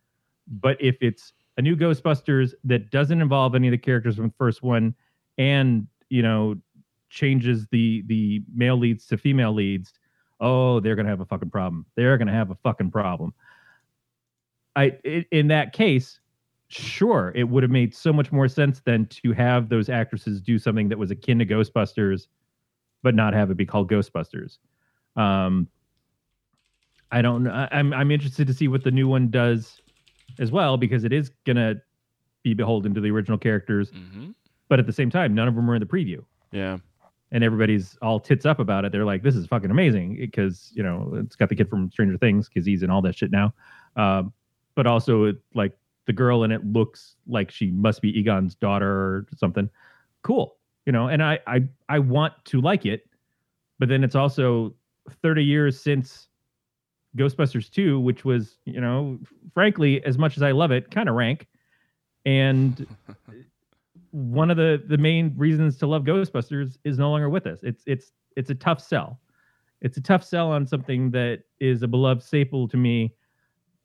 [0.49, 4.35] But if it's a new ghostbusters that doesn't involve any of the characters from the
[4.39, 4.95] first one
[5.39, 6.57] and you know
[7.11, 9.93] changes the the male leads to female leads
[10.41, 11.85] oh they're gonna have a fucking problem.
[11.95, 13.35] They're gonna have a fucking problem.
[14.75, 16.21] I i in that case
[16.69, 20.59] sure it would have made so much more sense than to have those actresses do
[20.59, 22.27] something that was akin to ghostbusters
[23.03, 24.59] but not have it be called ghostbusters
[25.17, 25.69] um
[27.13, 29.81] i don't know I- i'm i'm interested to see what the new one does
[30.39, 31.77] as well because it is gonna
[32.43, 34.31] be beholden to the original characters Mm-hmm.
[34.69, 36.79] but at the same time, none of them were in the preview, Yeah.
[37.33, 38.91] and everybody's all tits up about it.
[38.93, 42.17] They're like, "This is fucking amazing," because you know it's got the kid from Stranger
[42.19, 43.55] Things because he's in all that shit now.
[43.97, 44.33] Um,
[44.75, 45.73] but also, it, like
[46.07, 49.69] the girl and it looks like she must be Egon's daughter or something.
[50.23, 53.09] cool, you know, and I I I want to like it,
[53.79, 54.75] but then it's also
[55.23, 56.29] 30 years since
[57.17, 59.19] Ghostbusters 2, which was, you know,
[59.55, 61.47] frankly, as much as I love it, kind of rank.
[62.25, 62.87] And
[64.11, 67.61] one of the the main reasons to love Ghostbusters is no longer with us.
[67.63, 69.21] It's it's it's a tough sell.
[69.83, 73.15] It's a tough sell on something that is a beloved staple to me,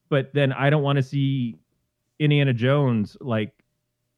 [0.10, 1.58] but then I don't want to see
[2.22, 3.52] Indiana Jones like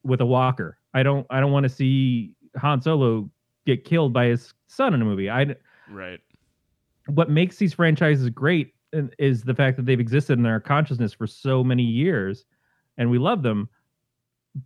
[0.03, 0.77] with a walker.
[0.93, 3.29] I don't I don't want to see Han Solo
[3.65, 5.29] get killed by his son in a movie.
[5.29, 5.55] I
[5.89, 6.19] Right.
[7.07, 8.73] what makes these franchises great
[9.17, 12.45] is the fact that they've existed in our consciousness for so many years
[12.97, 13.67] and we love them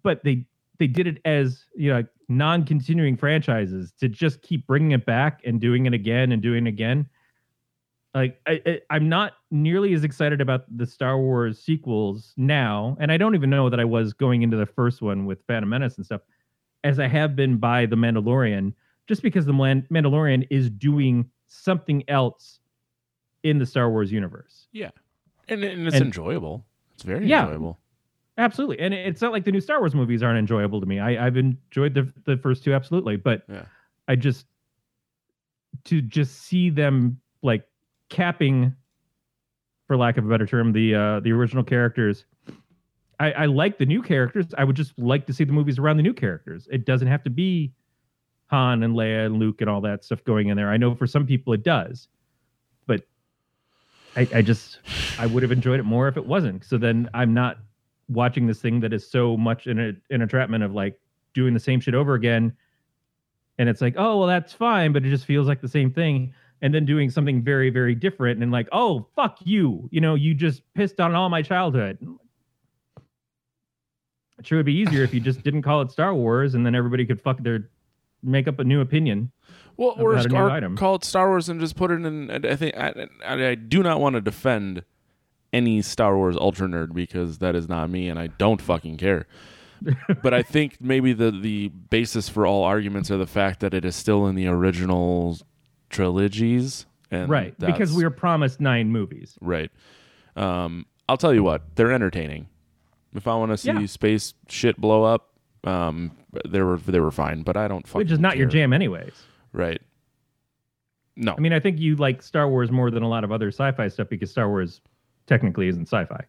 [0.03, 0.45] but they
[0.77, 5.61] they did it as you know non-continuing franchises to just keep bringing it back and
[5.61, 7.07] doing it again and doing it again
[8.17, 13.11] like I, I, i'm not nearly as excited about the star wars sequels now and
[13.11, 15.95] i don't even know that i was going into the first one with phantom menace
[15.97, 16.21] and stuff
[16.83, 18.73] as i have been by the mandalorian
[19.07, 22.59] just because the mandalorian is doing something else
[23.43, 24.67] in the Star Wars universe.
[24.73, 24.89] Yeah.
[25.47, 26.65] And, and it's And- enjoyable.
[26.93, 27.43] It's very Yeah.
[27.43, 27.79] enjoyable.
[28.37, 28.79] Absolutely.
[28.79, 30.99] And it's not like the new Star Wars movies aren't enjoyable to me.
[30.99, 33.63] I, I've enjoyed the the first two absolutely, but Yeah.
[34.09, 34.45] I just
[35.85, 37.63] to just see them like
[38.09, 38.75] capping,
[39.87, 42.25] for lack of a better term, the uh the original characters.
[43.19, 44.45] I, I like the new characters.
[44.57, 46.67] I would just like to see the movies around the new characters.
[46.71, 47.73] It doesn't have to be
[48.47, 50.69] Han and Leia and Luke and all that stuff going in there.
[50.69, 52.07] I know for some people it does,
[52.85, 53.01] but
[54.15, 54.79] I, I just
[55.17, 56.63] I would have enjoyed it more if it wasn't.
[56.63, 57.57] So then I'm not
[58.07, 60.99] watching this thing that is so much in a in a trapment of like
[61.33, 62.53] doing the same shit over again.
[63.57, 66.33] And it's like, oh well, that's fine, but it just feels like the same thing.
[66.61, 69.87] And then doing something very, very different and like, oh fuck you.
[69.91, 71.99] You know, you just pissed on all my childhood.
[74.39, 76.73] It sure would be easier if you just didn't call it Star Wars and then
[76.73, 77.69] everybody could fuck their
[78.23, 79.31] make up a new opinion.
[79.77, 80.75] Well, or, a new or item.
[80.75, 82.31] call it Star Wars and just put it in.
[82.31, 84.83] I think I, I, I do not want to defend
[85.53, 89.27] any Star Wars ultra nerd because that is not me, and I don't fucking care.
[90.23, 93.85] but I think maybe the the basis for all arguments are the fact that it
[93.85, 95.37] is still in the original
[95.89, 97.57] trilogies, and right.
[97.59, 99.37] Because we were promised nine movies.
[99.41, 99.71] right.
[100.35, 102.47] Um, I'll tell you what, they're entertaining.
[103.15, 103.85] If I want to see Yeah.
[103.87, 105.29] space shit blow up,
[105.63, 106.11] um,
[106.47, 107.41] they were they were fine.
[107.43, 109.13] But I don't fucking Which is not your jam anyways.
[109.53, 109.81] right?
[111.15, 113.47] No, I mean, I think you like Star Wars more than a lot of other
[113.47, 114.81] sci-fi stuff because Star Wars
[115.25, 116.25] technically isn't sci-fi.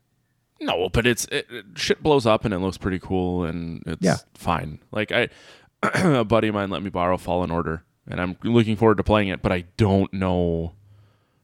[0.61, 4.03] No, but it's it, it- shit blows up and it looks pretty cool and it's
[4.05, 4.17] Yeah.
[4.35, 4.79] fine.
[4.91, 5.29] Like I,
[5.83, 9.29] a buddy of mine let me borrow Fallen Order and I'm looking forward to playing
[9.29, 10.73] it, but I don't know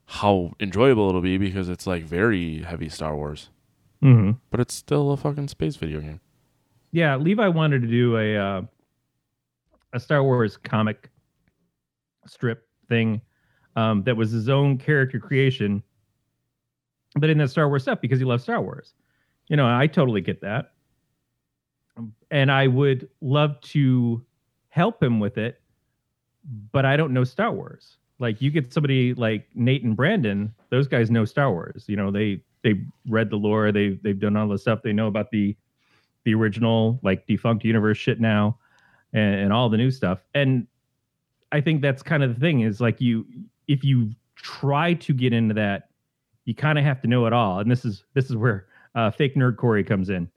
[0.07, 3.49] how enjoyable it'll be because it's like very heavy Star Wars,
[4.03, 4.33] Mm-hmm.
[4.51, 6.21] but it's still a fucking space video game.
[6.93, 8.63] Yeah, Levi wanted to do a uh,
[9.93, 11.11] a Star Wars comic
[12.27, 13.21] strip thing
[13.77, 15.83] um, that was his own character creation,
[17.17, 18.93] but in that Star Wars stuff because he loves Star Wars.
[19.49, 20.73] You know, I totally get that,
[22.31, 24.25] and I would love to
[24.69, 25.61] help him with it,
[26.73, 27.97] but I don't know Star Wars.
[28.19, 31.85] Like you get somebody like Nate and Brandon; those guys know Star Wars.
[31.89, 35.09] You know, they they read the lore, they they've done all the stuff, they know
[35.09, 35.57] about the
[36.25, 38.59] the original like defunct universe shit now
[39.13, 40.67] and, and all the new stuff and
[41.53, 43.27] i think that's kind of the thing is like you
[43.69, 45.89] if you try to get into that
[46.45, 49.11] you kind of have to know it all and this is this is where uh,
[49.11, 50.29] fake nerd corey comes in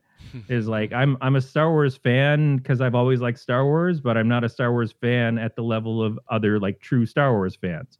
[0.48, 4.16] is like i'm i'm a star wars fan because i've always liked star wars but
[4.16, 7.56] i'm not a star wars fan at the level of other like true star wars
[7.56, 7.98] fans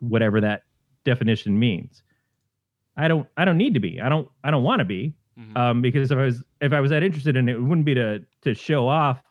[0.00, 0.62] whatever that
[1.04, 2.02] definition means
[2.96, 5.14] i don't i don't need to be i don't i don't want to be
[5.56, 7.94] um, because if I was if I was that interested in it, it wouldn't be
[7.94, 9.22] to to show off.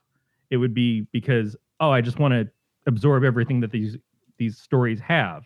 [0.49, 2.49] It would be because oh, I just want to
[2.87, 3.97] absorb everything that these
[4.37, 5.43] these stories have.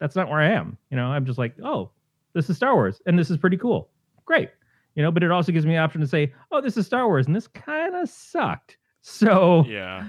[0.00, 0.76] That's not where I am.
[0.90, 1.90] You know, I'm just like, oh,
[2.32, 3.90] this is Star Wars, and this is pretty cool.
[4.24, 4.50] Great.
[4.94, 7.06] You know, but it also gives me the option to say, oh, this is Star
[7.06, 8.76] Wars, and this kind of sucked.
[9.00, 10.08] So Yeah,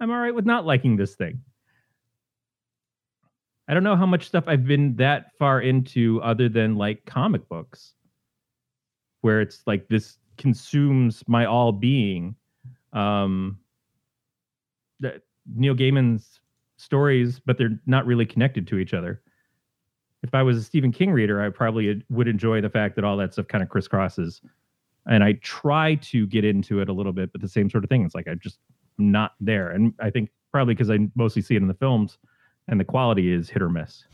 [0.00, 1.40] I'm all right with not liking this thing.
[3.68, 7.48] I don't know how much stuff I've been that far into other than like comic
[7.48, 7.94] books,
[9.20, 12.34] where it's like this consumes my all being.
[12.92, 13.58] Um,
[15.00, 15.22] that
[15.54, 16.40] Neil Gaiman's
[16.76, 19.22] stories, but they're not really connected to each other.
[20.22, 23.16] If I was a Stephen King reader, I probably would enjoy the fact that all
[23.16, 24.40] that stuff kind of crisscrosses.
[25.06, 27.90] And I try to get into it a little bit, but the same sort of
[27.90, 28.04] thing.
[28.04, 28.58] It's like I just
[28.98, 29.70] not there.
[29.70, 32.18] And I think probably because I mostly see it in the films
[32.68, 34.04] and the quality is hit or miss.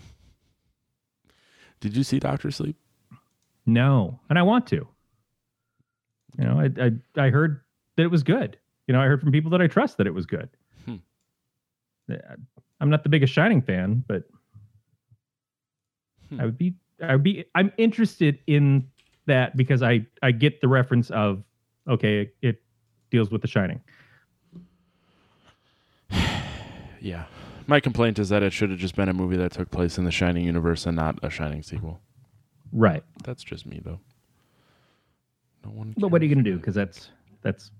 [1.80, 2.76] did you see Doctor Sleep?
[3.66, 4.18] No.
[4.30, 4.88] And I want to.
[6.38, 7.60] You know, I I, I heard
[7.96, 8.56] that it was good.
[8.86, 10.48] you know, I heard from people that I trust that it was good.
[10.86, 10.96] Hmm.
[12.80, 14.22] I'm not the biggest Shining fan, but
[16.30, 16.40] Hmm.
[16.40, 16.74] I would be.
[17.02, 17.44] I would be.
[17.54, 18.88] I'm interested in
[19.26, 21.42] that because I I get the reference of
[21.88, 22.62] okay, it, it
[23.10, 23.80] deals with The Shining.
[27.00, 27.26] Yeah.
[27.68, 30.04] My complaint is that it should have just been a movie that took place in
[30.04, 32.00] the Shining universe and not a Shining sequel.
[32.72, 33.04] Right.
[33.22, 34.00] That's just me, though.
[35.64, 35.94] No one.
[35.96, 36.56] But what are you going to do?
[36.56, 37.10] Because that's
[37.42, 37.70] that's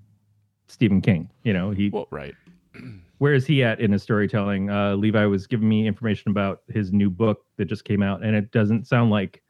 [0.69, 1.29] Stephen King.
[1.43, 2.35] You know, he Well, right.
[3.19, 4.71] where is he at in his storytelling?
[4.71, 8.35] Uh, Levi was giving me information about his new book that just came out, and
[8.37, 9.43] it doesn't sound like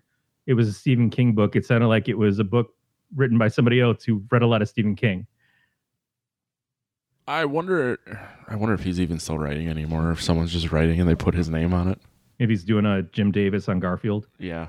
[0.46, 1.56] it was a Stephen King book.
[1.56, 2.74] It sounded like it was a book
[3.14, 5.26] written by somebody else who read a lot of Stephen King.
[7.26, 7.98] I wonder.
[8.48, 10.08] I wonder if he's even still writing anymore.
[10.08, 12.00] Or if someone's just writing and they put his name on it.
[12.38, 14.68] If he's doing a Jim Davis on Garfield, Yeah.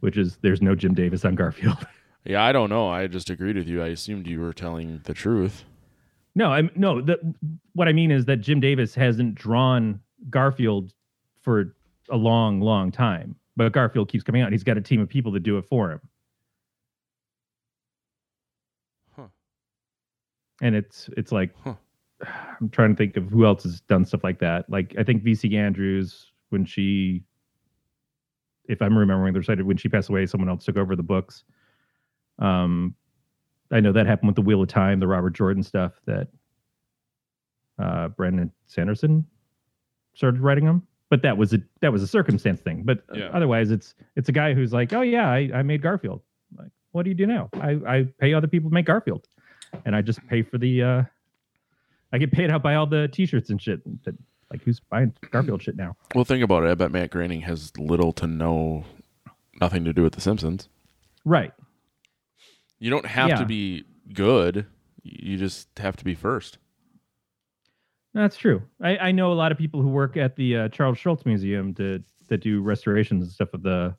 [0.00, 1.78] which is there's no Jim Davis on Garfield.
[2.24, 2.86] Yeah, I don't know.
[2.88, 3.82] I just agreed with you.
[3.82, 5.64] I assumed you were telling the truth.
[6.34, 7.00] No, I'm no.
[7.00, 7.18] The,
[7.74, 10.92] what I mean is that Jim Davis hasn't drawn Garfield
[11.40, 11.74] for
[12.10, 14.52] a long, long time, but Garfield keeps coming out.
[14.52, 16.00] He's got a team of people that do it for him.
[19.16, 19.26] Huh.
[20.62, 21.74] and it's it's like Huh.
[22.60, 24.70] I'm trying to think of who else has done stuff like that.
[24.70, 27.24] Like I think VC Andrews when she,
[28.66, 31.44] if I'm remembering the right, when she passed away, someone else took over the books.
[32.38, 32.94] Um,
[33.72, 36.28] I know that happened with the Wheel of Time, the Robert Jordan stuff that
[37.78, 39.26] uh, Brandon Sanderson
[40.14, 40.86] started writing them.
[41.10, 42.82] But that was a that was a circumstance thing.
[42.84, 43.28] But Yeah.
[43.32, 46.22] otherwise, it's it's a guy who's like, oh yeah, I, I made Garfield.
[46.56, 47.50] Like, what do you do now?
[47.54, 49.26] I, I pay other people to make Garfield,
[49.84, 50.82] and I just pay for the.
[50.82, 51.02] uh
[52.14, 53.80] I get paid out by all the T-shirts and shit.
[54.04, 54.14] That,
[54.50, 55.96] like, who's buying Garfield shit now?
[56.14, 56.68] Well, think about it.
[56.70, 58.84] I bet Matt Groening has little to no,
[59.62, 60.68] nothing to do with The Simpsons.
[61.24, 61.52] Right.
[62.82, 63.36] You don't have Yeah.
[63.36, 64.66] to be good.
[65.04, 66.58] You just have to be first.
[68.12, 68.60] That's true.
[68.80, 71.72] I, I know a lot of people who work at the uh, Charles Schulz Museum
[71.74, 73.94] to that do restorations and stuff of the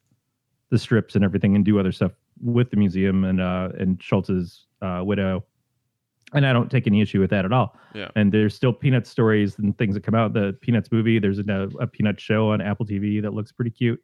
[0.69, 4.67] the strips and everything, and do other stuff with the museum and uh, and Schulz's
[4.81, 5.45] uh, widow.
[6.33, 7.77] And I don't take any issue with that at all.
[7.93, 8.09] Yeah.
[8.17, 10.33] And there's still Peanuts stories and things that come out.
[10.33, 11.19] The Peanuts movie.
[11.19, 14.03] There's a, a Peanuts show on Apple TV that looks pretty cute.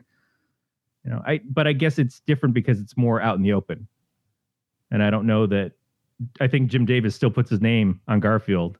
[1.03, 3.85] You know, I but I guess it's different because it's more out in the open.
[4.91, 5.73] And I don't know that.
[6.41, 8.77] I think Jim Davis still puts his name on Garfield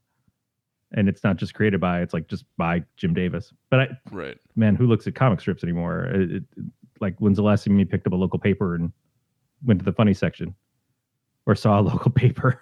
[0.92, 3.54] and it's not just created by it's like just by Jim Davis.
[3.70, 4.38] But I Right.
[4.56, 6.06] man, who looks at comic strips anymore?
[6.06, 6.44] It, it,
[7.00, 8.92] like when's the last time you picked up a local paper and
[9.64, 10.56] went to the funny section
[11.46, 12.62] or saw a local paper?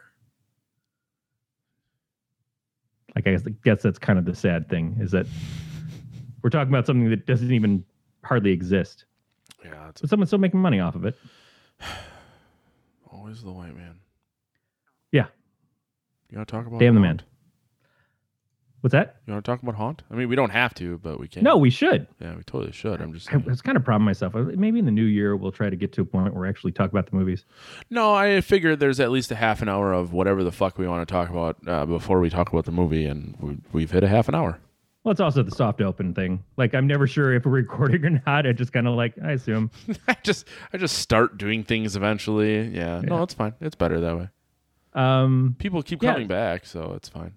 [3.15, 5.25] Like I guess, I guess that's kind of the sad thing is that
[6.43, 7.83] we're talking about something that doesn't even
[8.23, 9.05] hardly exist,
[9.63, 9.89] Yeah.
[9.89, 11.17] It's but someone's still making money off of it.
[13.28, 13.96] always the white man.
[15.12, 15.26] Yeah.
[16.30, 17.22] You want to talk about Damn the man.
[18.80, 19.18] What's that?
[19.26, 20.04] You want to talk about Haunt?
[20.10, 21.44] I mean, we don't have to, but we can.
[21.44, 22.08] No, we should.
[22.22, 23.02] Yeah, we totally should.
[23.02, 23.44] I'm just I saying.
[23.44, 24.34] was kind of proud of myself.
[24.34, 26.72] Maybe in the new year we'll try to get to a point where we actually
[26.72, 27.44] talk about the movies.
[27.90, 30.88] No, I figured there's at least a half an hour of whatever the fuck we
[30.88, 34.06] want to talk about uh, before we talk about the movie, and we, we've hit
[34.06, 34.58] a half an hour.
[35.08, 36.43] Well, it's also the soft open thing.
[36.58, 38.46] Like I'm never sure if we're recording or not.
[38.46, 39.72] I just kind of like I assume.
[40.10, 42.67] I just I just start doing things eventually.
[42.67, 43.54] Yeah, no, it's fine.
[43.62, 44.28] It's better that way.
[44.91, 46.12] Um, People keep Yeah.
[46.12, 47.36] coming back, so it's fine.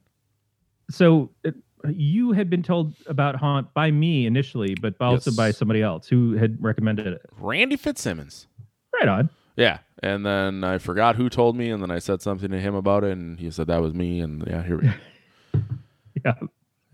[0.90, 1.52] so uh,
[1.88, 5.37] you had been told about Haunt by me initially, but also Yes.
[5.37, 7.22] by somebody else who had recommended it.
[7.38, 8.48] Randy Fitzsimmons.
[8.92, 9.30] Right on.
[9.56, 12.74] Yeah, and then I forgot who told me, and then I said something to him
[12.74, 14.92] about it, and he said that was me, and yeah, here we go.
[16.24, 16.35] Yeah,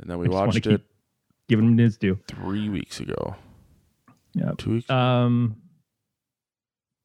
[0.01, 0.83] And then we I just wanna watched it
[1.49, 2.19] giving him his due.
[2.27, 3.37] three weeks ago.
[4.35, 4.53] Yeah.
[4.59, 4.91] Two weeks.
[4.91, 5.57] Um.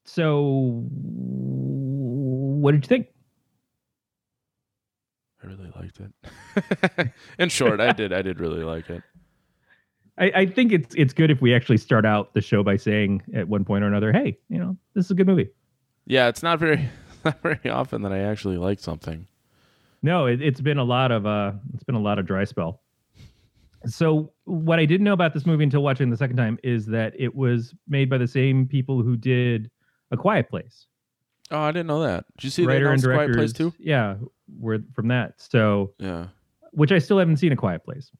[0.06, 3.08] So, what did you think?
[5.44, 7.12] I really liked it.
[7.40, 8.12] In short, I did.
[8.14, 9.04] I did really like it.
[10.18, 13.24] I, I think it's it's good if we actually start out the show by saying
[13.34, 15.50] at one point or another, "Hey, you know, this is a good movie."
[16.06, 16.90] Yeah, it's not very,
[17.26, 19.28] not very often that I actually like something.
[20.04, 22.81] No, it, it's been a lot of uh, it's been a lot of dry spell.
[23.88, 27.14] So what I didn't know about this movie until watching the second time is that
[27.18, 29.72] it was made by the same people who did
[30.12, 30.86] A Quiet Place.
[31.50, 32.26] Oh, I didn't know that.
[32.38, 33.74] Did you see Writer and Quiet Place too?
[33.80, 34.16] yeah,
[34.60, 35.34] were from that.
[35.42, 36.28] So Yeah.
[36.72, 38.12] which I still haven't seen A Quiet Place.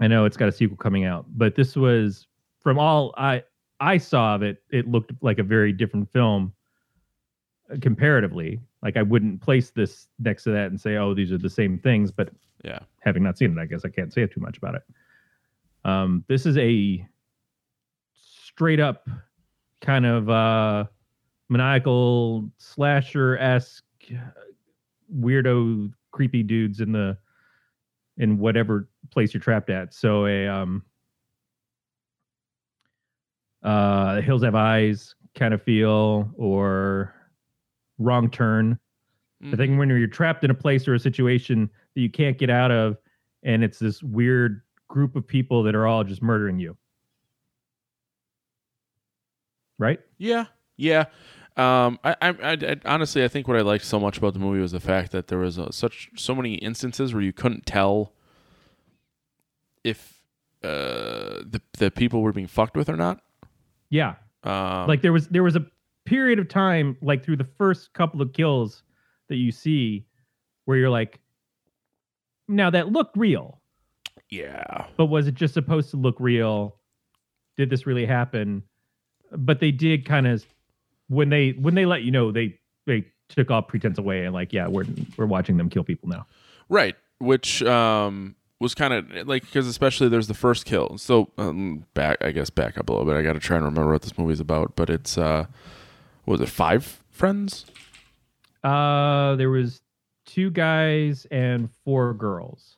[0.00, 2.26] I know it's got a sequel coming out, but this was
[2.60, 3.44] from all I
[3.80, 6.52] I saw of it, it looked like a very different film
[7.70, 8.60] uh, comparatively.
[8.82, 11.78] Like I wouldn't place this next to that and say, "Oh, these are the same
[11.78, 12.30] things," but
[12.64, 12.80] Yeah.
[13.00, 14.82] having not seen it, I guess I can't say too much about it.
[15.84, 17.06] Um, this is a
[18.14, 19.06] straight up
[19.82, 20.84] kind of uh,
[21.48, 23.84] maniacal slasher esque
[25.14, 27.16] weirdo creepy dudes in the
[28.16, 29.92] in whatever place you're trapped at.
[29.92, 30.82] So a um
[33.62, 37.14] uh Hills Have Eyes kind of feel or
[37.98, 38.78] Wrong Turn.
[39.44, 39.56] I Mm-hmm.
[39.56, 42.70] think when you're trapped in a place or a situation that you can't get out
[42.70, 42.96] of,
[43.42, 46.76] and it's this weird group of people that are all just murdering you.
[49.78, 50.00] Right?
[50.18, 51.06] Yeah, yeah.
[51.56, 54.38] Um, I, I, I, I- honestly, I think what I liked so much about the
[54.40, 57.66] movie was the fact that there was uh such so many instances where you couldn't
[57.66, 58.12] tell
[59.84, 60.22] if
[60.62, 63.20] uh, the the people were being fucked with or not.
[63.90, 64.14] Yeah.
[64.42, 65.66] Um, like there was there was a
[66.06, 68.82] period of time like through the first couple of kills
[69.28, 70.04] that you see
[70.64, 71.20] where you're like
[72.48, 73.60] now that looked real
[74.30, 76.76] yeah, but was it just supposed to look real
[77.56, 78.62] did this really happen
[79.30, 80.44] but they did kind of
[81.08, 84.52] when they when they let you know they they took all pretense away and like
[84.52, 84.84] yeah we're
[85.16, 86.26] we're watching them kill people now
[86.68, 86.96] right.
[87.18, 90.98] Which um was kind of like because especially there's the first kill.
[90.98, 93.16] So um, back, I guess back up a little bit.
[93.16, 94.76] I got to try and remember what this movie's about.
[94.76, 95.46] But it's uh,
[96.26, 97.66] was it five friends?
[98.64, 99.82] Uh there was
[100.26, 102.76] two guys and four girls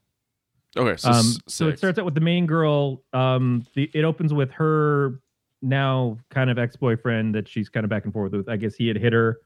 [0.78, 3.03] Okay, so um, so it starts out with the main girl.
[3.14, 5.22] Um, the it opens with her
[5.62, 8.47] now kind of ex boyfriend that she's kind of back and forth with.
[8.47, 9.39] I guess he had hit her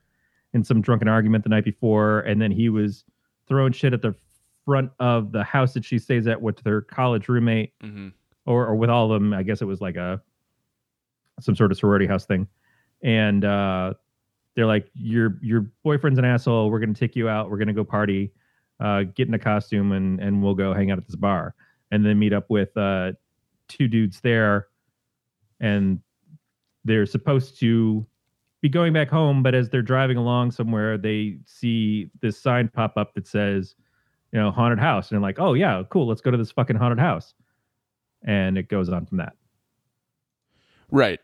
[0.55, 3.05] in some drunken argument the night before, and then he was
[3.47, 4.13] throwing shit at the
[4.65, 8.13] front of the house that she stays at with her college roommate, Mhm.
[8.47, 9.33] or or with all of them.
[9.33, 10.21] I guess it was like a
[11.39, 12.49] some sort of sorority house thing,
[13.05, 13.95] and uh,
[14.57, 16.71] they're like, "Your your boyfriend's an asshole.
[16.71, 17.51] We're gonna take you out.
[17.51, 18.33] We're gonna go party."
[18.81, 21.55] uh, get in a costume and and we'll go hang out at this bar
[21.91, 23.13] and then meet up with uh,
[23.69, 24.69] two dudes there
[25.61, 26.01] and
[26.85, 28.07] they're supposed to
[28.63, 32.97] be going back home but as they're driving along somewhere they see this sign pop
[32.97, 33.75] up that says
[34.33, 36.77] you know haunted house and they're like oh yeah cool let's go to this fucking
[36.77, 37.35] haunted house
[38.25, 39.35] and it goes on from that
[40.91, 41.21] Right.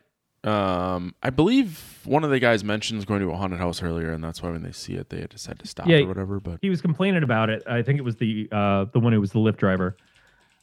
[0.47, 4.23] Um, I believe one of the guys mentions going to a haunted house earlier, and
[4.23, 5.97] that's why when they see it, they decide to stop Yeah.
[5.99, 6.39] or whatever.
[6.39, 7.63] But he was complaining about it.
[7.67, 9.97] I think it was the uh the one who was the Lyft driver.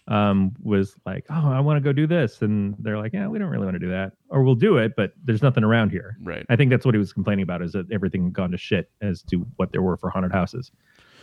[0.07, 3.39] Um, was like, oh, I want to go do this, and they're like, yeah, we
[3.39, 6.19] don't really want to do that, or we'll do it, but there's nothing around here.
[6.23, 8.59] right, I think that's what he was complaining about is that everything had gone to
[8.59, 10.71] shit as to what there were for haunted houses.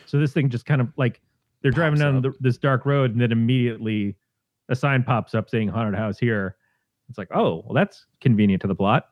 [0.08, 1.22] So this thing just kind of like
[1.62, 4.16] they're driving down the, this dark road, and then immediately
[4.70, 6.56] a sign pops up saying haunted house here.
[7.12, 9.10] It's like, oh, well, that's convenient to the plot,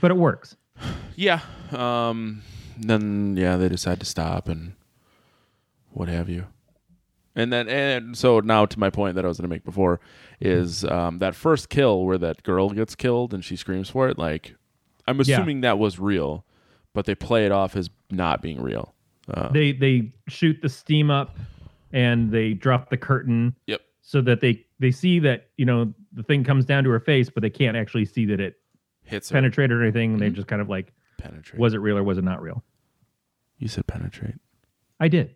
[0.00, 0.56] but it works.
[1.14, 1.38] yeah.
[1.70, 2.42] Um,
[2.76, 4.72] then yeah, they decide to stop and
[5.92, 6.46] what have you.
[7.36, 10.00] And then and so now to my point that I was going to make before
[10.40, 14.18] is um, that first kill where that girl gets killed and she screams for it.
[14.18, 14.54] Like
[15.06, 15.36] I'm Yeah.
[15.36, 16.44] assuming that was real,
[16.94, 18.92] but they play it off as not being real.
[19.32, 21.36] Uh, they they shoot the steam up
[21.92, 23.80] and they drop the curtain Yep.
[24.02, 27.30] so that they they see that you know the thing comes down to her face
[27.30, 28.56] but they can't actually see that it
[29.02, 30.34] hits her, penetrated or anything and they Mhm.
[30.34, 31.60] just kind of like penetrate.
[31.60, 32.62] was it real or was it not real
[33.58, 34.34] you said penetrate?
[35.00, 35.34] i did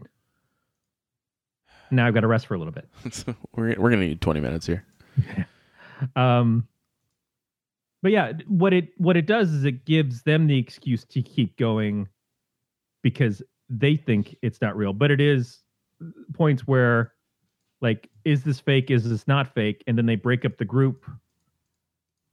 [1.90, 2.88] now i've got to rest for a little bit
[3.54, 4.84] we're we're gonna need 20 minutes here.
[6.16, 6.66] um
[8.02, 11.56] but yeah what it what it does is it gives them the excuse to keep
[11.56, 12.06] going
[13.02, 15.60] because they think it's not real but it is
[16.34, 17.12] points where
[17.80, 18.90] like is this fake?
[18.90, 19.82] Is this not fake?
[19.86, 21.04] And then they break up the group.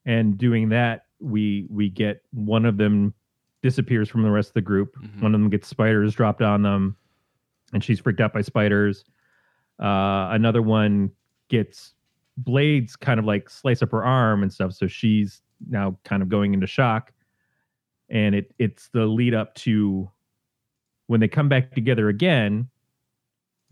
[0.05, 3.13] And doing that we we get one of them
[3.63, 4.95] disappears from the rest of the group.
[4.97, 5.21] Mhm.
[5.21, 6.95] one of them gets spiders dropped on them
[7.73, 9.05] and she's freaked out by spiders.
[9.79, 11.11] Uh another one
[11.49, 11.93] gets
[12.37, 14.73] blades kind of like slice up her arm and stuff.
[14.73, 17.11] So she's now kind of going into shock.
[18.09, 20.09] And it it's the lead up to
[21.07, 22.67] when they come back together again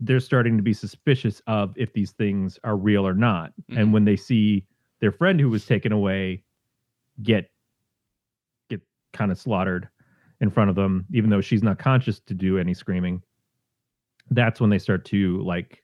[0.00, 3.52] they're starting to be suspicious of if these things are real or not.
[3.70, 3.78] Mhm.
[3.80, 4.66] and when they see
[5.00, 6.42] their friend who was taken away
[7.22, 7.50] get
[8.68, 8.80] get
[9.12, 9.88] kind of slaughtered
[10.40, 13.22] in front of them even though she's not conscious to do any screaming
[14.30, 15.82] that's when they start to like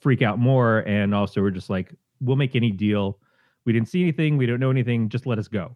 [0.00, 3.18] freak out more and also we're just like we'll make any deal.
[3.64, 4.36] We didn't see anything.
[4.36, 5.08] We don't know anything.
[5.08, 5.74] Just let us go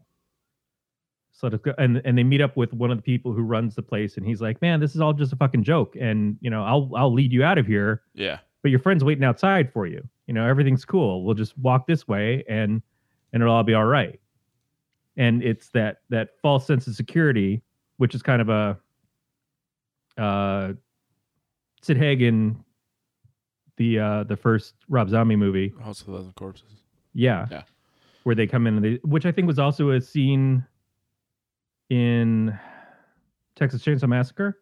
[1.41, 4.17] so and and they meet up with one of the people who runs the place
[4.17, 6.91] and he's like man this is all just a fucking joke and you know i'll
[6.97, 8.39] i'll lead you out of here Yeah.
[8.63, 12.09] but your friend's waiting outside for you you know everything's cool we'll just walk this
[12.09, 12.83] way and
[13.33, 14.19] and it'll all be all right
[15.17, 17.63] and it's that that false sense of security
[17.99, 18.77] which is kind of a
[20.21, 20.73] uh
[21.83, 22.57] sid haig in
[23.77, 26.83] the uh the first rob zombie movie House of a Thousand Corpses.
[27.15, 27.47] yeah.
[27.51, 27.63] Yeah.
[28.25, 30.67] Where they come in and they, which I think was also a scene
[31.91, 32.59] in
[33.57, 34.59] Texas Chainsaw Massacre.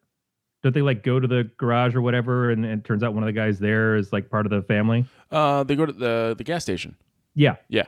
[0.62, 3.22] Don't they like go to the garage or whatever, and, and it turns out one
[3.22, 5.04] of the guys there is like part of the family?
[5.30, 6.96] Uh, they go to the the gas station.
[7.34, 7.56] Yeah.
[7.68, 7.84] Yeah.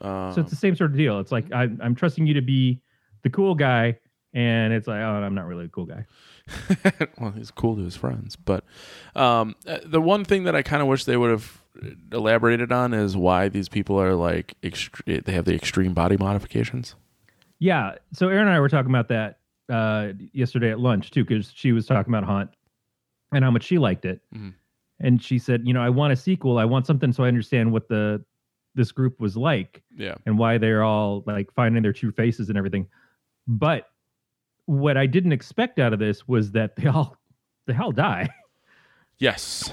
[0.00, 1.18] Um, So it's the same sort of deal.
[1.18, 2.82] It's like I, I'm trusting you to be
[3.22, 3.98] the cool guy,
[4.32, 6.06] and it's like, oh, I'm not really a cool guy.
[7.18, 8.64] well, he's cool to his friends, but
[9.16, 11.62] um, uh, the one thing that I kind of wish they would have
[12.12, 16.94] elaborated on is why these people are like extre- they have the extreme body modifications.
[17.60, 17.96] Yeah.
[18.12, 19.38] So Erin and I were talking about that
[19.68, 22.50] uh, yesterday at lunch too, because she was talking about Haunt
[23.32, 24.54] and how much she liked it, Mhm.
[24.98, 26.58] and she said, you know, I want a sequel.
[26.58, 28.24] I want something so I understand what the
[28.74, 30.14] this group was like Yeah.
[30.26, 32.86] and why they're all like finding their true faces and everything.
[33.46, 33.88] But
[34.66, 37.16] what I didn't expect out of this was that they all
[37.66, 38.28] they all die.
[39.18, 39.70] Yes.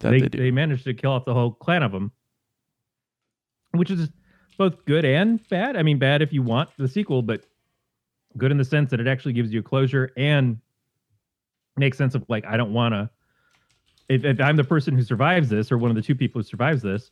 [0.00, 2.10] That they they, they managed to kill off the whole clan of them,
[3.72, 4.08] which is
[4.70, 5.76] both good and bad.
[5.76, 7.44] I mean, bad if you want the sequel, but
[8.36, 10.58] good in the sense that it actually gives you a closure and
[11.76, 13.10] makes sense of like I don't want to.
[14.08, 16.44] If, if I'm the person who survives this, or one of the two people who
[16.44, 17.10] survives this,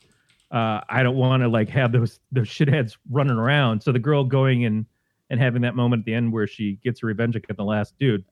[0.52, 3.82] uh, I don't want to like have those those shitheads running around.
[3.82, 4.86] So the girl going and
[5.28, 7.94] and having that moment at the end where she gets her revenge against the last
[7.98, 8.24] dude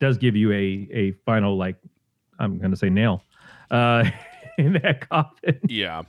[0.00, 1.76] does give you a a final like
[2.40, 3.22] I'm to say nail
[3.70, 4.10] uh,
[4.58, 5.60] in that coffin.
[5.68, 6.02] Yeah.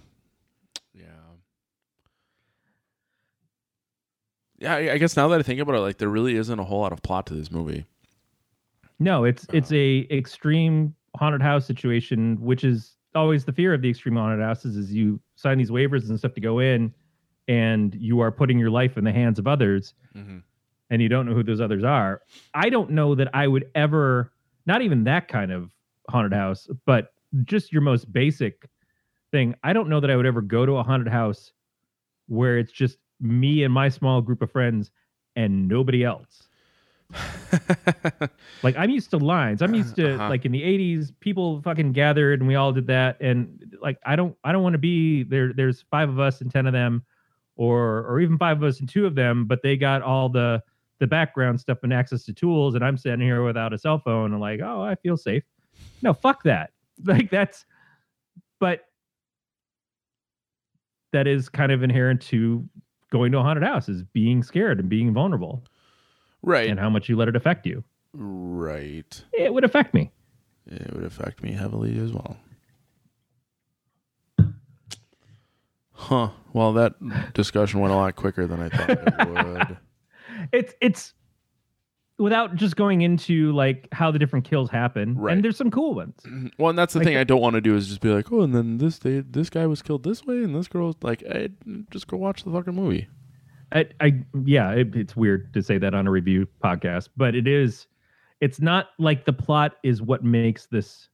[4.62, 6.64] Yeah, I I guess now that I think about it, like there really isn't a
[6.64, 7.86] whole lot of plot to this movie.
[9.00, 13.90] No, it's it's a extreme haunted house situation, which is always the fear of the
[13.90, 14.78] extreme haunted houses.
[14.78, 16.94] Is you sign these waivers and stuff to go in,
[17.48, 20.38] and you are putting your life in the hands of others, Mm-hmm.
[20.92, 22.22] and you don't know who those others are.
[22.54, 24.32] I don't know that I would ever,
[24.68, 25.72] not even that kind of
[26.10, 27.14] haunted house, but
[27.46, 28.68] just your most basic
[29.32, 29.56] thing.
[29.64, 31.54] I don't know that I would ever go to a haunted house
[32.28, 34.92] where it's just me and my small group of friends
[35.36, 36.44] and nobody else.
[38.64, 39.62] Like I'm used to lines.
[39.62, 40.30] I'm used to Uh-huh.
[40.30, 43.18] like in the 80s, people fucking gathered and we all did that.
[43.20, 45.52] And like I don't I don't want to be there.
[45.52, 47.04] There's five of us and ten of them,
[47.56, 50.62] or or even five of us and two of them, but they got all the
[51.00, 54.32] the background stuff and access to tools, and I'm sitting here without a cell phone
[54.34, 55.44] and like, oh, I feel safe.
[56.04, 56.72] No, fuck that.
[57.04, 57.66] Like that's
[58.60, 58.82] but
[61.14, 62.68] that is kind of inherent to
[63.12, 65.64] going to a haunted house is being scared and being vulnerable
[66.42, 66.70] right.
[66.70, 67.84] and how much you let it affect you.
[68.14, 69.24] Right.
[69.34, 70.12] It would affect me.
[70.66, 72.38] It would affect me heavily as well.
[75.94, 76.30] Huh.
[76.52, 76.94] Well, that
[77.34, 79.78] discussion went a lot quicker than I thought it would.
[80.52, 81.14] it's it's
[82.22, 85.34] without just going into like how the different kills happen Right.
[85.34, 86.16] and there's some cool ones
[86.58, 88.32] Well, and that's the Like thing I don't want to do is just be like,
[88.32, 90.96] oh, and then this day, this guy was killed this way, and this girl was
[91.02, 91.50] like, hey,
[91.90, 93.08] just go watch the fucking movie.
[93.74, 97.48] i, I yeah it, it's weird to say that on a review podcast but it
[97.48, 97.88] is
[98.42, 101.10] it's not like the plot is what makes this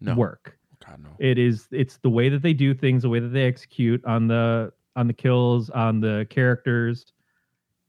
[0.00, 1.10] No, work God no.
[1.18, 4.26] it is it's the way that they do things the way that they execute on
[4.28, 7.12] the on the kills on the characters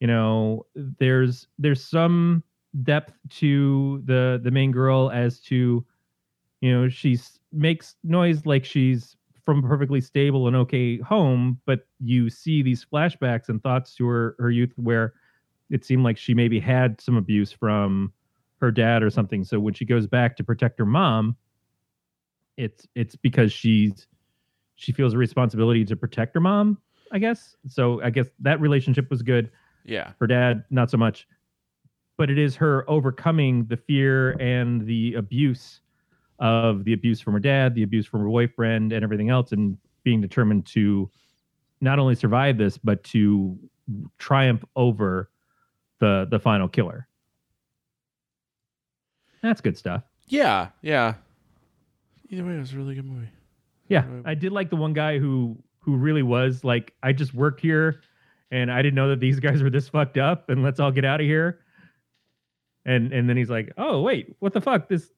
[0.03, 2.43] you know there's there's some
[2.83, 5.85] depth to the the main girl as to
[6.59, 11.87] you know she's makes noise like she's from a perfectly stable and okay home but
[12.01, 15.13] you see these flashbacks and thoughts to her her youth where
[15.69, 18.11] it seemed like she maybe had some abuse from
[18.59, 19.43] her dad or something.
[19.43, 21.37] So when she goes back to protect her mom
[22.57, 24.05] it's it's because she's
[24.75, 26.77] she feels a responsibility to protect her mom
[27.13, 27.55] i guess.
[27.69, 29.49] So i guess that relationship was good
[29.85, 30.11] Yeah.
[30.19, 31.27] her dad not so much
[32.17, 35.81] but it is her overcoming the fear and the abuse
[36.39, 39.77] of the abuse from her dad the abuse from her boyfriend and everything else and
[40.03, 41.09] being determined to
[41.81, 43.57] not only survive this but to
[44.17, 45.29] triumph over
[45.99, 47.07] the the final killer
[49.41, 50.69] that's good stuff Yeah.
[50.81, 51.15] Yeah.
[52.29, 53.29] Either way, it was a really good movie.
[53.89, 57.59] Yeah, I did like the one guy who who really was like, I just work
[57.59, 58.01] here,
[58.51, 61.05] and I didn't know that these guys were this fucked up, and let's all get
[61.05, 61.59] out of here.
[62.85, 64.89] And and then he's like, oh wait, what the fuck?
[64.89, 65.09] This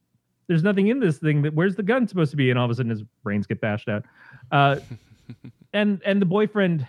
[0.47, 1.41] there's nothing in this thing.
[1.41, 2.49] That where's the gun supposed to be?
[2.51, 4.03] And all of a sudden his brains get bashed out.
[4.51, 4.77] Uh,
[5.73, 6.85] and and the boyfriend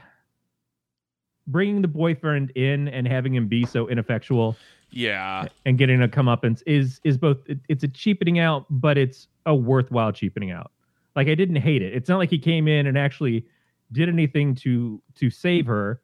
[1.47, 4.57] bringing the boyfriend in and having him be so ineffectual
[4.91, 5.47] Yeah.
[5.64, 9.55] and getting a comeuppance is is both it- it's a cheapening out, but it's a
[9.55, 10.72] worthwhile cheapening out.
[11.14, 11.95] Like I didn't hate it.
[11.95, 13.47] It's not like he came in and actually
[13.93, 16.01] did anything to to save her,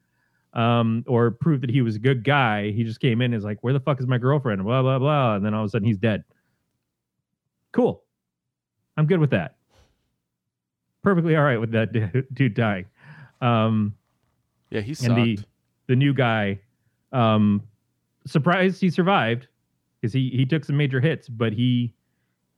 [0.54, 2.70] um, or prove that he was a good guy.
[2.70, 4.98] He just came in and is like, "Where the fuck is my girlfriend?" Blah blah
[4.98, 6.24] blah, and then all of a sudden he's dead.
[7.72, 8.02] Cool.
[8.96, 9.56] I'm good with that.
[11.02, 11.92] Perfectly all right with that
[12.34, 12.86] dude dying.
[13.40, 13.94] Um,
[14.70, 14.80] Yeah.
[14.82, 15.38] He and the
[15.88, 16.60] the new guy
[17.12, 17.62] um
[18.26, 19.48] surprised he survived
[20.00, 21.94] because he he took some major hits, but he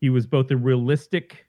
[0.01, 1.47] he was both a realistic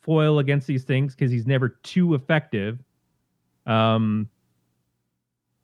[0.00, 2.82] foil against these things because he's never too effective.
[3.66, 4.28] Um,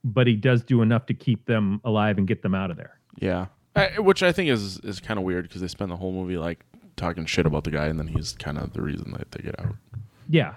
[0.04, 2.98] but he does do enough to keep them alive and get them out of there.
[3.18, 6.12] Yeah, I, which I think is is kind of weird because they spend the whole
[6.12, 6.64] movie like
[6.96, 9.58] talking shit about the guy, and then he's kind of the reason that they get
[9.58, 9.74] out.
[10.28, 10.54] Yeah.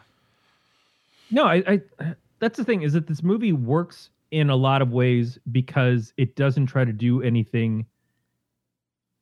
[1.32, 4.92] No, I, I that's the thing is that this movie works in a lot of
[4.92, 7.86] ways because it doesn't try to do anything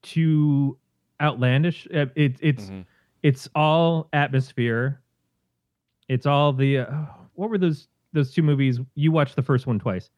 [0.01, 0.78] too
[1.21, 1.88] outlandish.
[1.93, 2.86] Uh, It, it's Mhm.
[3.23, 5.01] it's all atmosphere.
[6.07, 8.80] It's all the uh, what were those those two movies?
[8.95, 10.09] You watched the first one twice.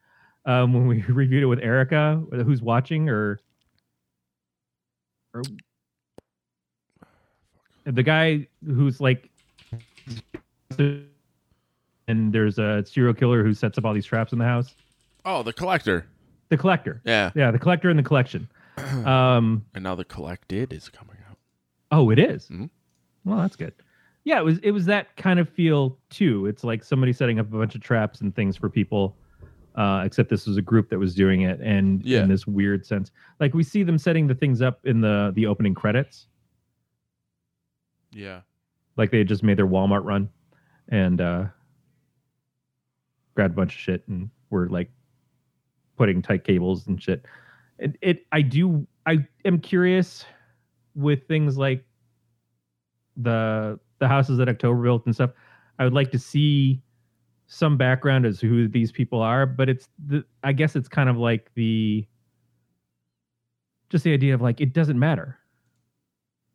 [0.46, 3.38] Um, when we reviewed it with Erica, who's watching, or,
[5.34, 5.42] or
[7.84, 9.28] the guy who's like,
[10.78, 14.74] and there's a serial killer who sets up all these traps in the house.
[15.24, 16.06] Oh, the collector.
[16.48, 18.48] The collector, Yeah, yeah, the collector and the collection.
[19.04, 21.36] Um, and now the collected is coming out.
[21.90, 22.48] Oh, it is?
[22.48, 22.70] Mhm.
[23.24, 23.74] Well, that's good.
[24.28, 24.58] Yeah, it was.
[24.58, 26.44] It was that kind of feel too.
[26.44, 29.16] It's like somebody setting up a bunch of traps and things for people.
[29.74, 32.24] Uh, except this was a group that was doing it, and Yeah.
[32.24, 33.10] in this weird sense,
[33.40, 36.26] like we see them setting the things up in the the opening credits,
[38.12, 38.42] Yeah,
[38.98, 40.28] like they had just made their Walmart run,
[40.90, 41.44] and uh,
[43.34, 44.90] grabbed a bunch of shit and were like
[45.96, 47.24] putting tight cables and shit.
[47.78, 50.26] It, it I do I am curious
[50.94, 51.82] with things like
[53.16, 55.30] the the houses that October built and stuff.
[55.78, 56.82] I would like to see
[57.46, 61.08] some background as to who these people are, but it's the I guess it's kind
[61.08, 62.06] of like the
[63.90, 65.38] just the idea of like it doesn't matter.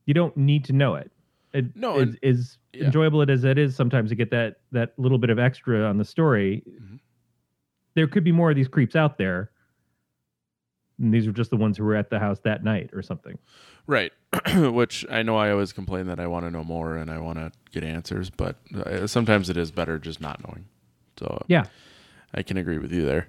[0.06, 1.12] You don't need to know it.
[1.54, 2.86] It No, is, and- is yeah.
[2.86, 5.98] enjoyable it as it is sometimes to get that that little bit of extra on
[5.98, 6.64] the story.
[6.68, 7.00] Mhm.
[7.96, 9.52] There could be more of these creeps out there.
[11.00, 13.38] And these are just the ones who were at the house that night or something.
[13.88, 14.12] right.
[14.56, 17.38] which I know I always complain that I want to know more and I want
[17.38, 20.66] to get answers, but uh, sometimes it is better just not knowing.
[21.20, 21.66] So Yeah.
[22.34, 23.28] I can agree with you there.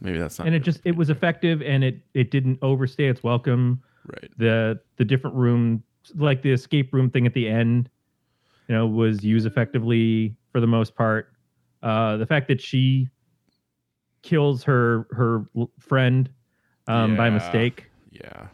[0.00, 0.46] Maybe that's not.
[0.46, 3.82] and it just it was effective and it it didn't overstay its welcome.
[4.06, 4.30] right.
[4.36, 5.82] The the different room
[6.14, 7.88] like the escape room thing at the end,
[8.68, 11.32] you know, was used effectively for the most part.
[11.82, 13.08] Uh the fact that she
[14.22, 15.46] kills her her
[15.80, 16.28] friend
[16.86, 18.48] um by mistake Yeah,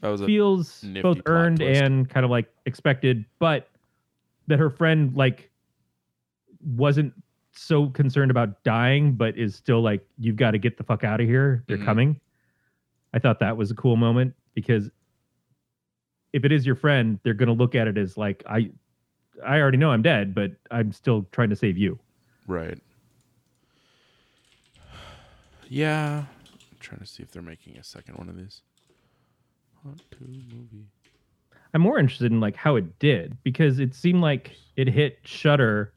[0.00, 1.82] that was feels both earned twist.
[1.82, 3.68] and kind of like expected, but
[4.46, 5.50] that her friend like
[6.64, 7.12] wasn't
[7.52, 11.20] so concerned about dying, but is still like, you've got to get the fuck out
[11.20, 11.64] of here.
[11.66, 11.84] They're Mhm.
[11.84, 12.20] coming.
[13.14, 14.90] I thought that was a cool moment because
[16.32, 18.70] if it is your friend, they're gonna look at it as like, I
[19.44, 21.98] I already know I'm dead, but I'm still trying to save you.
[22.46, 22.78] Right.
[25.68, 26.24] Yeah.
[26.86, 28.62] Trying to see if they're making a second one of these.
[29.82, 30.86] Haunt 2 movie.
[31.74, 35.92] I'm more interested in like how it did because it seemed like it hit Shutter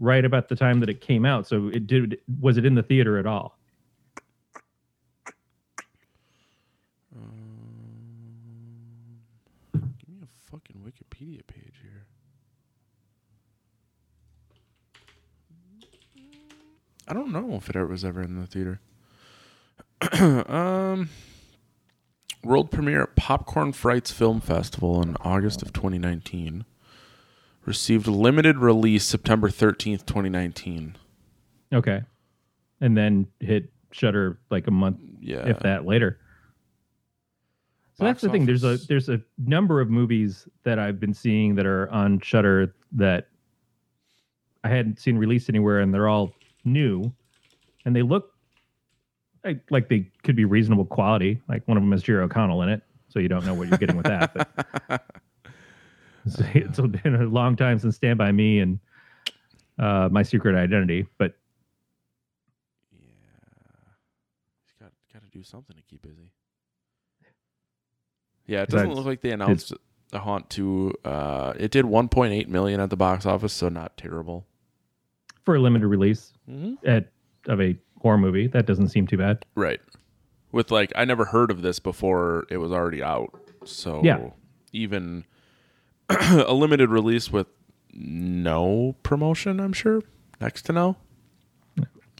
[0.00, 1.46] right about the time that it came out.
[1.46, 3.56] So it did was it in the theater at all?
[7.14, 7.30] Um,
[9.72, 12.06] give me a fucking Wikipedia page here.
[17.06, 18.80] I don't know if it ever was ever in the theater.
[20.20, 21.08] um,
[22.42, 26.64] world premiere at Popcorn Frights Film Festival in August of 2019.
[27.64, 30.96] Received limited release September 13th, 2019.
[31.72, 32.02] Okay.
[32.80, 35.46] And then hit Shutter like a month Yeah.
[35.46, 36.18] if that later.
[37.94, 38.46] So that's Box the thing.
[38.46, 42.74] There's a there's a number of movies that I've been seeing that are on Shutter
[42.92, 43.28] that
[44.64, 46.32] I hadn't seen released anywhere, and they're all
[46.64, 47.12] new,
[47.84, 48.31] and they look
[49.44, 51.40] like, like they could be reasonable quality.
[51.48, 53.78] Like one of them has Jerry O'Connell in it, so you don't know what you're
[53.78, 54.34] getting with that.
[54.88, 55.04] But
[56.28, 58.78] So it's been a long time since Stand by Me and
[59.78, 61.34] uh, My Secret Identity, but
[62.92, 62.98] Yeah.
[64.64, 66.30] He's got got to do something to keep busy.
[68.46, 69.72] Yeah, it doesn't look like they announced
[70.10, 70.92] the Haunt 2.
[71.04, 74.46] Uh, it did 1.8 million at the box office, so not terrible.
[75.44, 76.74] for a limited release Mm-hmm.
[76.88, 77.10] at
[77.46, 79.44] of a horror movie, that doesn't seem too bad.
[79.54, 79.80] Right.
[80.50, 83.30] With like, I never heard of this before it was already out.
[83.64, 84.30] So Yeah.
[84.72, 85.24] even
[86.10, 87.46] a limited release with
[87.94, 90.02] no promotion, I'm sure,
[90.40, 90.96] next to no.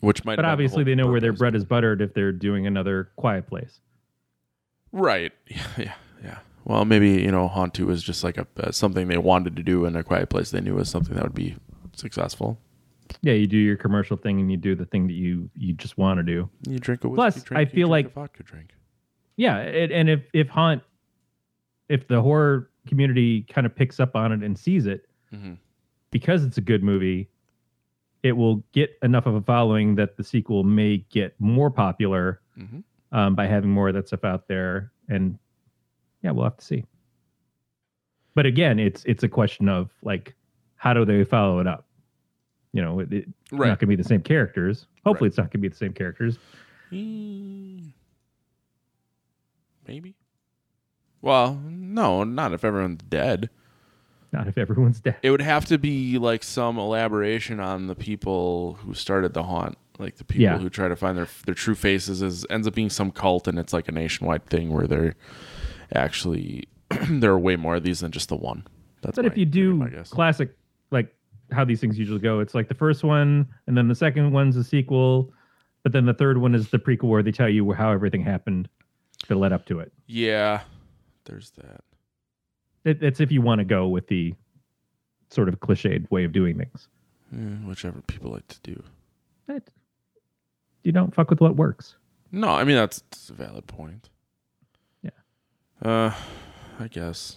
[0.01, 2.33] Which might, But been the obviously, they know where their bread is buttered if they're
[2.33, 3.81] doing another Quiet Place.
[4.91, 5.33] Right.
[5.49, 5.67] Yeah.
[5.79, 5.93] Yeah.
[6.25, 6.39] Yeah.
[6.65, 9.63] Well, maybe you know, Haunt Two was just like a uh, something they wanted to
[9.63, 10.51] do in a quiet place.
[10.53, 11.57] They knew was something that would be
[11.97, 12.59] successful.
[13.21, 15.99] Yeah, you do your commercial thing and you do the thing that you you just
[15.99, 16.49] want to do.
[16.69, 17.69] You drink a whiskey Plus, drink.
[17.69, 18.71] I feel like- a vodka drink.
[19.37, 20.83] Yeah, it, and if if haunt,
[21.89, 25.57] if the horror community kind of picks up on it and sees it, Mhm.
[26.11, 27.29] because it's a good movie,
[28.23, 32.83] it will get enough of a following that the sequel may get more popular Mhm.
[33.13, 34.93] um, by having more of that stuff out there.
[35.09, 35.39] And
[36.23, 36.85] yeah, we'll have to see.
[38.35, 40.35] But again, it's it's a question of like,
[40.77, 41.87] how do they follow it up?
[42.73, 43.69] You know, it, it's Right.
[43.69, 44.87] not going to be the same characters.
[45.05, 45.33] Hopefully, Right.
[45.33, 46.39] it's not going to be the same characters.
[46.91, 47.93] Mm,
[49.87, 50.15] Maybe.
[51.21, 53.51] Well, no, not if everyone's dead.
[54.33, 55.17] Not if everyone's dead.
[55.23, 59.77] It would have to be like some elaboration on the people who started the haunt,
[59.99, 60.59] like the people Yeah.
[60.59, 62.23] who try to find their their true faces.
[62.23, 65.15] Is ends up being some cult, and it's like a nationwide thing where they're
[65.95, 66.65] actually
[67.11, 68.65] there are way more of these than just the one.
[69.03, 70.57] That's But my- if you do classic,
[70.91, 71.15] like
[71.53, 74.57] how these things usually go, it's like the first one, and then the second one's
[74.57, 75.33] a sequel,
[75.83, 78.69] but then the third one is the prequel where they tell you how everything happened
[79.29, 79.93] that led up to it.
[80.07, 80.61] yeah,
[81.25, 81.85] there's that.
[82.85, 84.35] it it's if you want to go with the
[85.31, 86.89] sort of cliched way of doing things.
[87.33, 87.37] Eh,
[87.67, 88.83] whichever people like to do.
[89.47, 89.63] But
[90.83, 91.97] you don't fuck with what works.
[92.33, 94.09] No, I mean that's, that's a valid point.
[95.03, 95.11] Yeah.
[95.83, 96.13] Uh,
[96.81, 97.37] I guess.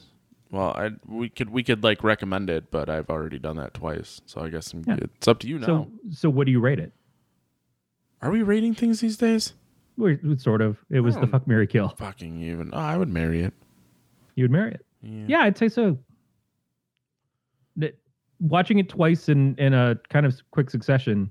[0.56, 4.22] Well, I we could we could like recommend it, but I've already done that twice,
[4.26, 5.00] so I guess Yeah.
[5.18, 5.66] It's up to you now.
[5.66, 6.94] So so what do you rate it?
[8.22, 9.52] Are we rating things these days?
[9.98, 10.78] We're, sort of.
[10.90, 11.32] It was the hmm.
[11.32, 11.90] fuck Mary Kill.
[11.90, 12.70] Fucking even.
[12.72, 13.54] Oh, I would marry it.
[14.36, 14.86] You would marry it.
[15.02, 15.26] Yeah.
[15.28, 15.98] Yeah, I'd say so.
[17.76, 17.98] That-
[18.40, 21.30] watching it twice in in a kind of quick succession,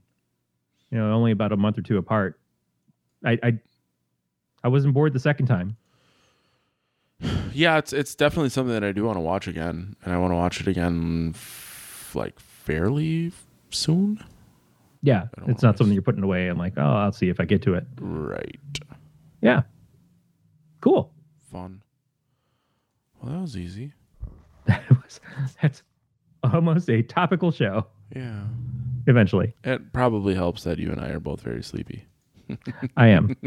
[0.90, 2.38] you know, only about a month or two apart.
[3.24, 3.58] I I,
[4.64, 5.78] I wasn't bored the second time.
[7.52, 10.32] Yeah, it's it's definitely something that I do want to watch again, and I want
[10.32, 13.32] to watch it again, f- like fairly
[13.70, 14.22] soon.
[15.02, 17.60] Yeah, it's not something you're putting away and like, oh, I'll see if I get
[17.62, 17.86] to it.
[18.00, 18.58] Right.
[19.42, 19.62] Yeah,
[20.80, 21.12] cool.
[21.52, 21.82] Fun.
[23.22, 23.92] Well, that was easy.
[24.66, 25.20] That was
[25.60, 25.82] that's
[26.42, 27.86] almost a topical show.
[28.16, 28.44] Yeah.
[29.06, 32.06] Eventually, It probably helps that you and I are both very sleepy.
[32.96, 33.36] I am.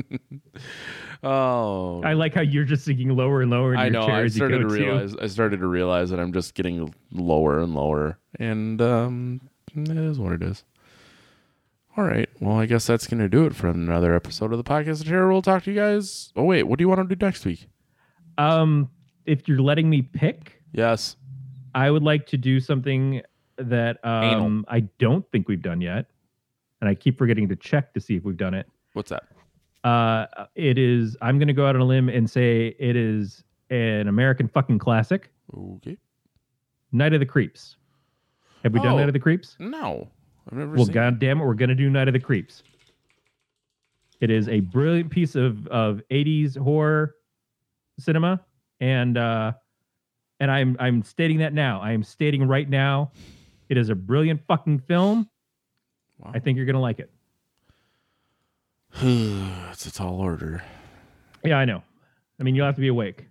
[1.23, 4.05] Oh, I like how you're just sinking lower and lower in I your know.
[4.05, 4.73] chair I started to too.
[4.73, 5.15] realize.
[5.15, 9.41] I started to realize that I'm just getting lower and lower, and um,
[9.75, 10.63] it is what it is.
[11.97, 12.29] All right.
[12.39, 15.05] Well, I guess that's gonna do it for another episode of the podcast.
[15.07, 15.31] Terror.
[15.31, 16.31] We'll talk to you guys.
[16.35, 17.67] Oh wait, what do you want to do next week?
[18.37, 18.89] Um,
[19.25, 21.15] if you're letting me pick, Yes.
[21.73, 23.21] I would like to do something
[23.57, 26.05] that um I don't think we've done yet,
[26.79, 28.67] and I keep forgetting to check to see if we've done it.
[28.97, 29.23] What's that?
[29.83, 30.25] Uh,
[30.55, 31.15] it is.
[31.21, 34.79] I'm going to go out on a limb and say it is an American fucking
[34.79, 35.97] classic, Okay.
[36.91, 37.77] Night of the Creeps.
[38.63, 38.97] Have we done Oh.
[38.97, 39.55] Night of the Creeps?
[39.59, 40.09] No,
[40.51, 40.93] I've never Well, seen.
[40.93, 42.63] god damn it, we're going to do Night of the Creeps.
[44.19, 47.13] It is a brilliant piece of of 80s horror
[47.99, 48.41] cinema,
[48.79, 49.53] and uh,
[50.39, 51.79] and I'm I'm stating that now.
[51.81, 53.11] I am stating right now,
[53.69, 55.29] it is a brilliant fucking film.
[56.17, 56.31] Wow.
[56.33, 57.11] I think you're gonna like it.
[59.01, 60.63] it's a tall order.
[61.43, 61.83] Yeah, I know.
[62.39, 63.27] I mean, you'll have to be awake.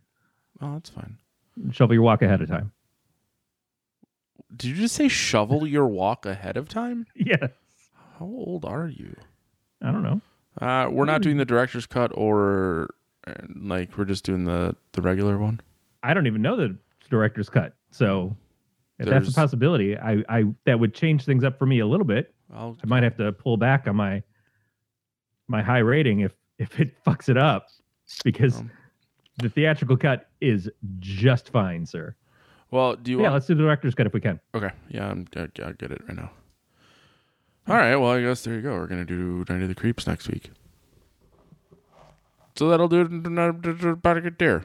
[0.60, 1.16] Oh, that's fine.
[1.72, 2.72] Shovel your walk ahead of time.
[4.54, 7.06] Did you just say shovel your walk ahead of time?
[7.14, 7.48] Yeah.
[8.18, 9.14] How old are you?
[9.82, 10.20] I don't know.
[10.58, 12.88] Uh, we're not doing the director's cut, or
[13.26, 15.60] uh, like we're just doing the the regular one.
[16.02, 16.78] I don't even know the
[17.10, 17.74] director's cut.
[17.90, 18.34] So
[18.98, 19.98] if that's a possibility.
[19.98, 22.32] I, I that would change things up for me a little bit.
[22.54, 24.22] I'll, I might have to pull back on my
[25.48, 27.68] my high rating if if it fucks it up
[28.24, 28.70] because Um.
[29.38, 30.70] the theatrical cut is
[31.00, 32.14] just fine, sir.
[32.70, 33.34] Well, do you Yeah, want?
[33.34, 34.40] let's do the director's cut if we can.
[34.54, 36.30] Okay, yeah, I'm, I, I get it right now.
[37.68, 38.72] All right, well, I guess there you go.
[38.74, 40.50] We're gonna do Night of the Creeps next week.
[42.56, 44.64] So that'll do it about a good dare.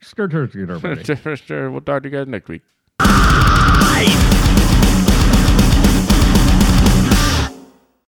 [0.00, 1.72] Stir, stir, stir, buddy.
[1.72, 2.62] we'll talk to you guys next week.